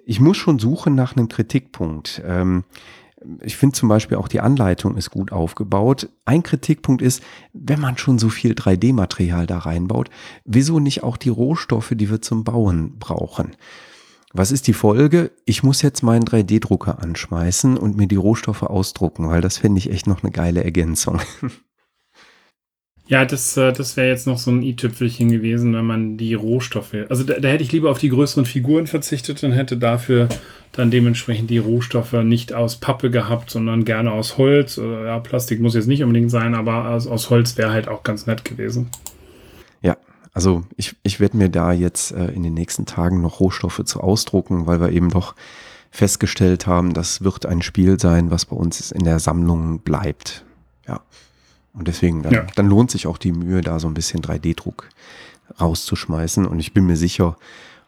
Ich 0.04 0.20
muss 0.20 0.36
schon 0.36 0.58
suchen 0.58 0.94
nach 0.94 1.16
einem 1.16 1.28
Kritikpunkt. 1.28 2.22
Ähm, 2.24 2.64
ich 3.42 3.56
finde 3.56 3.76
zum 3.76 3.88
Beispiel 3.88 4.16
auch 4.16 4.28
die 4.28 4.40
Anleitung 4.40 4.96
ist 4.96 5.10
gut 5.10 5.32
aufgebaut. 5.32 6.08
Ein 6.24 6.42
Kritikpunkt 6.42 7.02
ist, 7.02 7.22
wenn 7.52 7.80
man 7.80 7.98
schon 7.98 8.18
so 8.18 8.28
viel 8.28 8.52
3D-Material 8.52 9.46
da 9.46 9.58
reinbaut, 9.58 10.10
wieso 10.44 10.78
nicht 10.78 11.02
auch 11.02 11.16
die 11.16 11.28
Rohstoffe, 11.28 11.92
die 11.94 12.10
wir 12.10 12.22
zum 12.22 12.44
Bauen 12.44 12.98
brauchen? 12.98 13.56
Was 14.32 14.52
ist 14.52 14.68
die 14.68 14.72
Folge? 14.72 15.32
Ich 15.44 15.62
muss 15.62 15.82
jetzt 15.82 16.02
meinen 16.02 16.24
3D-Drucker 16.24 17.02
anschmeißen 17.02 17.76
und 17.76 17.96
mir 17.96 18.06
die 18.06 18.16
Rohstoffe 18.16 18.62
ausdrucken, 18.62 19.28
weil 19.28 19.40
das 19.40 19.58
fände 19.58 19.78
ich 19.78 19.90
echt 19.90 20.06
noch 20.06 20.22
eine 20.22 20.30
geile 20.30 20.62
Ergänzung. 20.62 21.20
Ja, 23.10 23.24
das, 23.24 23.56
äh, 23.56 23.72
das 23.72 23.96
wäre 23.96 24.06
jetzt 24.06 24.28
noch 24.28 24.38
so 24.38 24.52
ein 24.52 24.62
i-Tüpfelchen 24.62 25.32
gewesen, 25.32 25.74
wenn 25.74 25.84
man 25.84 26.16
die 26.16 26.34
Rohstoffe. 26.34 26.94
Also 27.08 27.24
da, 27.24 27.40
da 27.40 27.48
hätte 27.48 27.64
ich 27.64 27.72
lieber 27.72 27.90
auf 27.90 27.98
die 27.98 28.08
größeren 28.08 28.44
Figuren 28.44 28.86
verzichtet 28.86 29.42
und 29.42 29.50
hätte 29.50 29.76
dafür 29.76 30.28
dann 30.70 30.92
dementsprechend 30.92 31.50
die 31.50 31.58
Rohstoffe 31.58 32.12
nicht 32.12 32.52
aus 32.52 32.76
Pappe 32.76 33.10
gehabt, 33.10 33.50
sondern 33.50 33.84
gerne 33.84 34.12
aus 34.12 34.38
Holz. 34.38 34.78
Oder, 34.78 35.06
ja, 35.06 35.18
Plastik 35.18 35.60
muss 35.60 35.74
jetzt 35.74 35.88
nicht 35.88 36.04
unbedingt 36.04 36.30
sein, 36.30 36.54
aber 36.54 36.90
aus, 36.90 37.08
aus 37.08 37.30
Holz 37.30 37.56
wäre 37.56 37.72
halt 37.72 37.88
auch 37.88 38.04
ganz 38.04 38.28
nett 38.28 38.44
gewesen. 38.44 38.90
Ja, 39.82 39.96
also 40.32 40.62
ich, 40.76 40.94
ich 41.02 41.18
werde 41.18 41.36
mir 41.36 41.48
da 41.48 41.72
jetzt 41.72 42.12
äh, 42.12 42.26
in 42.26 42.44
den 42.44 42.54
nächsten 42.54 42.86
Tagen 42.86 43.22
noch 43.22 43.40
Rohstoffe 43.40 43.82
zu 43.84 44.00
ausdrucken, 44.00 44.68
weil 44.68 44.80
wir 44.80 44.90
eben 44.90 45.10
doch 45.10 45.34
festgestellt 45.90 46.68
haben, 46.68 46.94
das 46.94 47.24
wird 47.24 47.44
ein 47.44 47.60
Spiel 47.60 47.98
sein, 47.98 48.30
was 48.30 48.46
bei 48.46 48.54
uns 48.54 48.92
in 48.92 49.02
der 49.02 49.18
Sammlung 49.18 49.80
bleibt. 49.80 50.44
Ja. 50.86 51.00
Und 51.72 51.88
deswegen, 51.88 52.22
dann, 52.22 52.32
Ja. 52.32 52.46
dann 52.56 52.68
lohnt 52.68 52.90
sich 52.90 53.06
auch 53.06 53.18
die 53.18 53.32
Mühe, 53.32 53.60
da 53.60 53.78
so 53.78 53.86
ein 53.88 53.94
bisschen 53.94 54.22
3D-Druck 54.22 54.88
rauszuschmeißen. 55.60 56.46
Und 56.46 56.60
ich 56.60 56.72
bin 56.74 56.86
mir 56.86 56.96
sicher, 56.96 57.36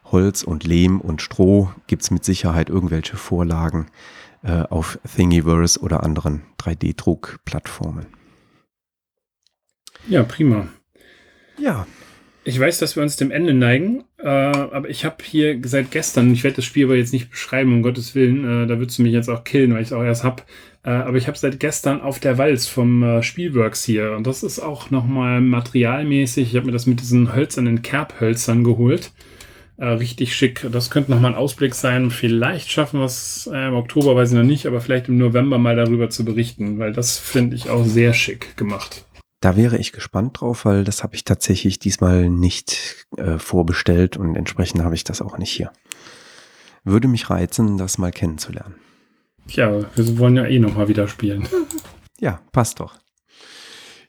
Holz 0.05 0.43
und 0.43 0.63
Lehm 0.63 1.01
und 1.01 1.21
Stroh 1.21 1.69
gibt's 1.87 2.11
mit 2.11 2.23
Sicherheit 2.23 2.69
irgendwelche 2.69 3.17
Vorlagen 3.17 3.87
äh, 4.43 4.63
auf 4.63 4.99
Thingiverse 5.15 5.79
oder 5.79 6.03
anderen 6.03 6.43
3D-Druck-Plattformen. 6.59 8.05
Ja, 10.07 10.23
prima. 10.23 10.67
Ja, 11.57 11.87
Ich 12.45 12.59
weiß, 12.59 12.79
dass 12.79 12.97
wir 12.97 13.03
uns 13.03 13.15
dem 13.15 13.31
Ende 13.31 13.53
neigen, 13.53 14.03
äh, 14.17 14.27
aber 14.27 14.89
ich 14.89 15.05
habe 15.05 15.23
hier 15.23 15.61
seit 15.63 15.91
gestern, 15.91 16.33
ich 16.33 16.43
werde 16.43 16.57
das 16.57 16.65
Spiel 16.65 16.85
aber 16.85 16.95
jetzt 16.97 17.13
nicht 17.13 17.29
beschreiben, 17.29 17.71
um 17.71 17.81
Gottes 17.83 18.15
Willen, 18.15 18.43
äh, 18.65 18.67
da 18.67 18.79
würdest 18.79 18.99
du 18.99 19.03
mich 19.03 19.13
jetzt 19.13 19.29
auch 19.29 19.45
killen, 19.45 19.73
weil 19.73 19.81
ich 19.81 19.87
es 19.87 19.93
auch 19.93 20.03
erst 20.03 20.25
hab. 20.25 20.45
Äh, 20.83 20.91
aber 20.91 21.17
ich 21.17 21.27
habe 21.27 21.37
seit 21.37 21.59
gestern 21.59 22.01
auf 22.01 22.19
der 22.19 22.37
Walz 22.37 22.67
vom 22.67 23.03
äh, 23.03 23.23
Spielworks 23.23 23.83
hier 23.83 24.13
und 24.17 24.27
das 24.27 24.43
ist 24.43 24.59
auch 24.59 24.89
nochmal 24.89 25.41
materialmäßig. 25.41 26.49
Ich 26.49 26.55
habe 26.55 26.65
mir 26.65 26.71
das 26.73 26.85
mit 26.85 26.99
diesen 26.99 27.33
hölzernen 27.33 27.81
Kerbhölzern 27.81 28.63
geholt. 28.63 29.11
Äh, 29.77 29.87
richtig 29.87 30.35
schick. 30.35 30.67
Das 30.71 30.89
könnte 30.91 31.11
nochmal 31.11 31.31
ein 31.31 31.37
Ausblick 31.37 31.73
sein. 31.73 32.11
Vielleicht 32.11 32.69
schaffen 32.69 32.99
wir 32.99 33.05
es 33.05 33.49
äh, 33.51 33.67
im 33.67 33.73
Oktober, 33.73 34.15
weiß 34.15 34.31
ich 34.31 34.37
noch 34.37 34.43
nicht, 34.43 34.67
aber 34.67 34.81
vielleicht 34.81 35.07
im 35.07 35.17
November 35.17 35.57
mal 35.57 35.75
darüber 35.75 36.09
zu 36.09 36.25
berichten, 36.25 36.79
weil 36.79 36.93
das 36.93 37.17
finde 37.17 37.55
ich 37.55 37.69
auch 37.69 37.83
sehr 37.83 38.13
schick 38.13 38.55
gemacht. 38.55 39.05
Da 39.39 39.57
wäre 39.57 39.77
ich 39.77 39.91
gespannt 39.91 40.39
drauf, 40.39 40.63
weil 40.63 40.83
das 40.83 41.03
habe 41.03 41.15
ich 41.15 41.25
tatsächlich 41.25 41.79
diesmal 41.79 42.29
nicht 42.29 43.07
äh, 43.17 43.39
vorbestellt 43.39 44.15
und 44.15 44.35
entsprechend 44.35 44.83
habe 44.83 44.95
ich 44.95 45.03
das 45.03 45.21
auch 45.21 45.37
nicht 45.37 45.51
hier. 45.51 45.71
Würde 46.85 47.07
mich 47.07 47.29
reizen, 47.29 47.77
das 47.77 47.97
mal 47.97 48.11
kennenzulernen. 48.11 48.75
Tja, 49.47 49.85
wir 49.95 50.17
wollen 50.17 50.35
ja 50.35 50.45
eh 50.45 50.59
nochmal 50.59 50.87
wieder 50.87 51.07
spielen. 51.07 51.47
Ja, 52.19 52.39
passt 52.51 52.79
doch. 52.79 52.95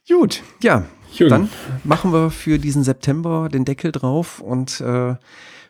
Gut, 0.09 0.43
ja, 0.63 0.85
Jürgen. 1.13 1.31
dann 1.31 1.49
machen 1.83 2.13
wir 2.13 2.31
für 2.31 2.59
diesen 2.59 2.85
September 2.85 3.49
den 3.49 3.65
Deckel 3.65 3.91
drauf 3.91 4.41
und 4.41 4.81
äh, 4.81 5.17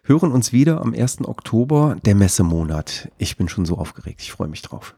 hören 0.03 0.33
uns 0.33 0.53
wieder 0.53 0.81
am 0.81 0.92
1. 0.92 1.24
Oktober, 1.24 1.96
der 2.05 2.14
Messemonat. 2.14 3.11
Ich 3.18 3.37
bin 3.37 3.48
schon 3.48 3.64
so 3.64 3.79
aufgeregt, 3.79 4.20
ich 4.22 4.33
freue 4.33 4.48
mich 4.48 4.62
drauf. 4.62 4.94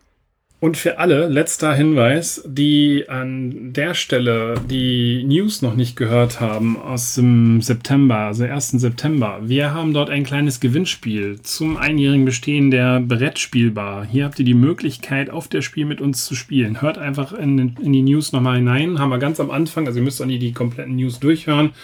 Und 0.67 0.77
für 0.77 0.99
alle, 0.99 1.29
letzter 1.29 1.73
Hinweis, 1.77 2.43
die 2.45 3.05
an 3.09 3.73
der 3.73 3.95
Stelle 3.95 4.61
die 4.69 5.23
News 5.23 5.63
noch 5.63 5.77
nicht 5.77 5.95
gehört 5.95 6.41
haben 6.41 6.77
aus 6.77 7.15
dem 7.15 7.63
September, 7.63 8.17
also 8.17 8.43
1. 8.43 8.71
September. 8.73 9.39
Wir 9.45 9.73
haben 9.73 9.95
dort 9.95 10.11
ein 10.11 10.25
kleines 10.25 10.59
Gewinnspiel 10.59 11.41
zum 11.41 11.77
einjährigen 11.77 12.25
Bestehen 12.25 12.73
der 12.73 12.99
Brettspielbar. 12.99 14.07
Hier 14.07 14.25
habt 14.25 14.41
ihr 14.41 14.45
die 14.45 14.55
Möglichkeit, 14.55 15.31
auf 15.31 15.47
der 15.47 15.63
Spiel 15.63 15.87
mit 15.87 16.01
uns 16.01 16.25
zu 16.25 16.35
spielen. 16.35 16.83
Hört 16.83 16.99
einfach 16.99 17.33
in, 17.33 17.77
in 17.81 17.93
die 17.93 18.03
News 18.03 18.33
nochmal 18.33 18.57
hinein. 18.57 18.99
Haben 18.99 19.11
wir 19.11 19.19
ganz 19.19 19.39
am 19.39 19.53
Anfang, 19.53 19.87
also 19.87 20.01
ihr 20.01 20.05
müsst 20.05 20.21
auch 20.21 20.27
nie 20.27 20.41
die 20.41 20.53
kompletten 20.53 20.97
News 20.97 21.21
durchhören. 21.21 21.75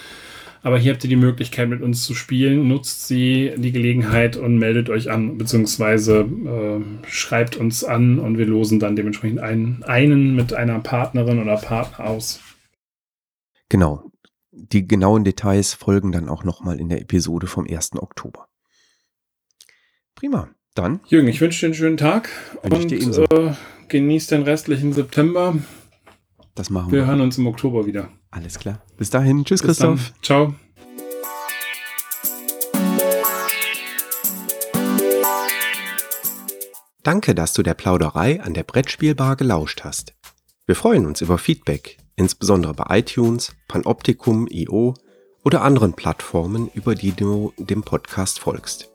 Aber 0.65 0.79
hier 0.79 0.93
habt 0.93 1.03
ihr 1.03 1.11
die 1.11 1.17
Möglichkeit, 1.17 1.69
mit 1.69 1.83
uns 1.83 2.05
zu 2.05 2.15
spielen. 2.15 2.69
Nutzt 2.69 3.09
sie 3.09 3.53
die 3.57 3.73
Gelegenheit 3.73 4.37
und 4.37 4.59
meldet 4.59 4.91
euch 4.91 5.11
an, 5.11 5.37
beziehungsweise 5.37 6.21
äh, 6.21 7.09
schreibt 7.11 7.57
uns 7.57 7.83
an 7.83 8.21
und 8.21 8.39
wir 8.39 8.47
losen 8.47 8.79
dann 8.79 8.95
dementsprechend 8.95 9.41
einen, 9.41 9.83
einen 9.83 10.37
mit 10.37 10.55
einer 10.55 10.79
Partnerin 10.79 11.41
oder 11.41 11.57
Partner 11.57 12.07
aus. 12.07 12.41
Genau. 13.69 14.05
Die 14.53 14.87
genauen 14.87 15.25
Details 15.25 15.75
folgen 15.75 16.13
dann 16.13 16.29
auch 16.29 16.45
nochmal 16.45 16.79
in 16.79 16.89
der 16.89 17.01
Episode 17.01 17.47
vom 17.49 17.67
1. 17.69 17.95
Oktober. 17.97 18.47
Prima. 20.15 20.51
Dann 20.75 21.01
Jürgen, 21.09 21.29
ich 21.29 21.41
wünsche 21.41 21.61
dir 21.61 21.67
einen 21.67 21.75
schönen 21.75 21.97
Tag 21.99 22.31
und 22.63 22.91
ebenso. 22.93 23.25
äh, 23.25 23.53
genießt 23.89 24.31
den 24.31 24.43
restlichen 24.43 24.93
September. 24.95 25.57
das 26.55 26.71
machen 26.71 26.93
Wir 26.93 27.01
wir. 27.01 27.07
hören 27.09 27.21
uns 27.21 27.37
im 27.37 27.47
Oktober 27.47 27.85
wieder. 27.85 28.09
Alles 28.33 28.59
klar. 28.59 28.81
Bis 28.97 29.11
dahin. 29.11 29.45
Tschüss, 29.45 29.63
Bis 29.63 29.79
dann. 29.79 29.97
Christoph. 29.97 30.23
Ciao. 30.23 30.55
Danke, 37.03 37.35
dass 37.35 37.53
du 37.53 37.63
der 37.63 37.75
Plauderei 37.75 38.43
an 38.43 38.55
der 38.55 38.63
Brettspielbar 38.63 39.37
gelauscht 39.37 39.83
hast. 39.85 40.15
Wir 40.67 40.77
freuen 40.77 41.05
uns 41.05 41.21
über 41.21 41.37
Feedback, 41.37 41.99
insbesondere 42.17 42.73
bei 42.75 43.01
iTunes, 43.01 43.55
Panoptikum, 43.69 44.47
IO 44.49 44.95
oder 45.45 45.61
anderen 45.63 45.93
Plattformen, 45.95 46.71
über 46.73 46.95
die 46.95 47.13
du 47.13 47.53
dem 47.59 47.83
Podcast 47.83 48.39
folgst. 48.39 48.89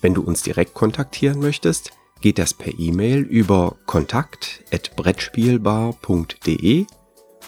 Wenn 0.00 0.14
du 0.14 0.22
uns 0.22 0.42
direkt 0.42 0.74
kontaktieren 0.74 1.38
möchtest, 1.38 1.92
geht 2.20 2.38
das 2.38 2.52
per 2.54 2.76
E-Mail 2.78 3.20
über 3.20 3.76
kontakt@brettspielbar.de 3.86 6.86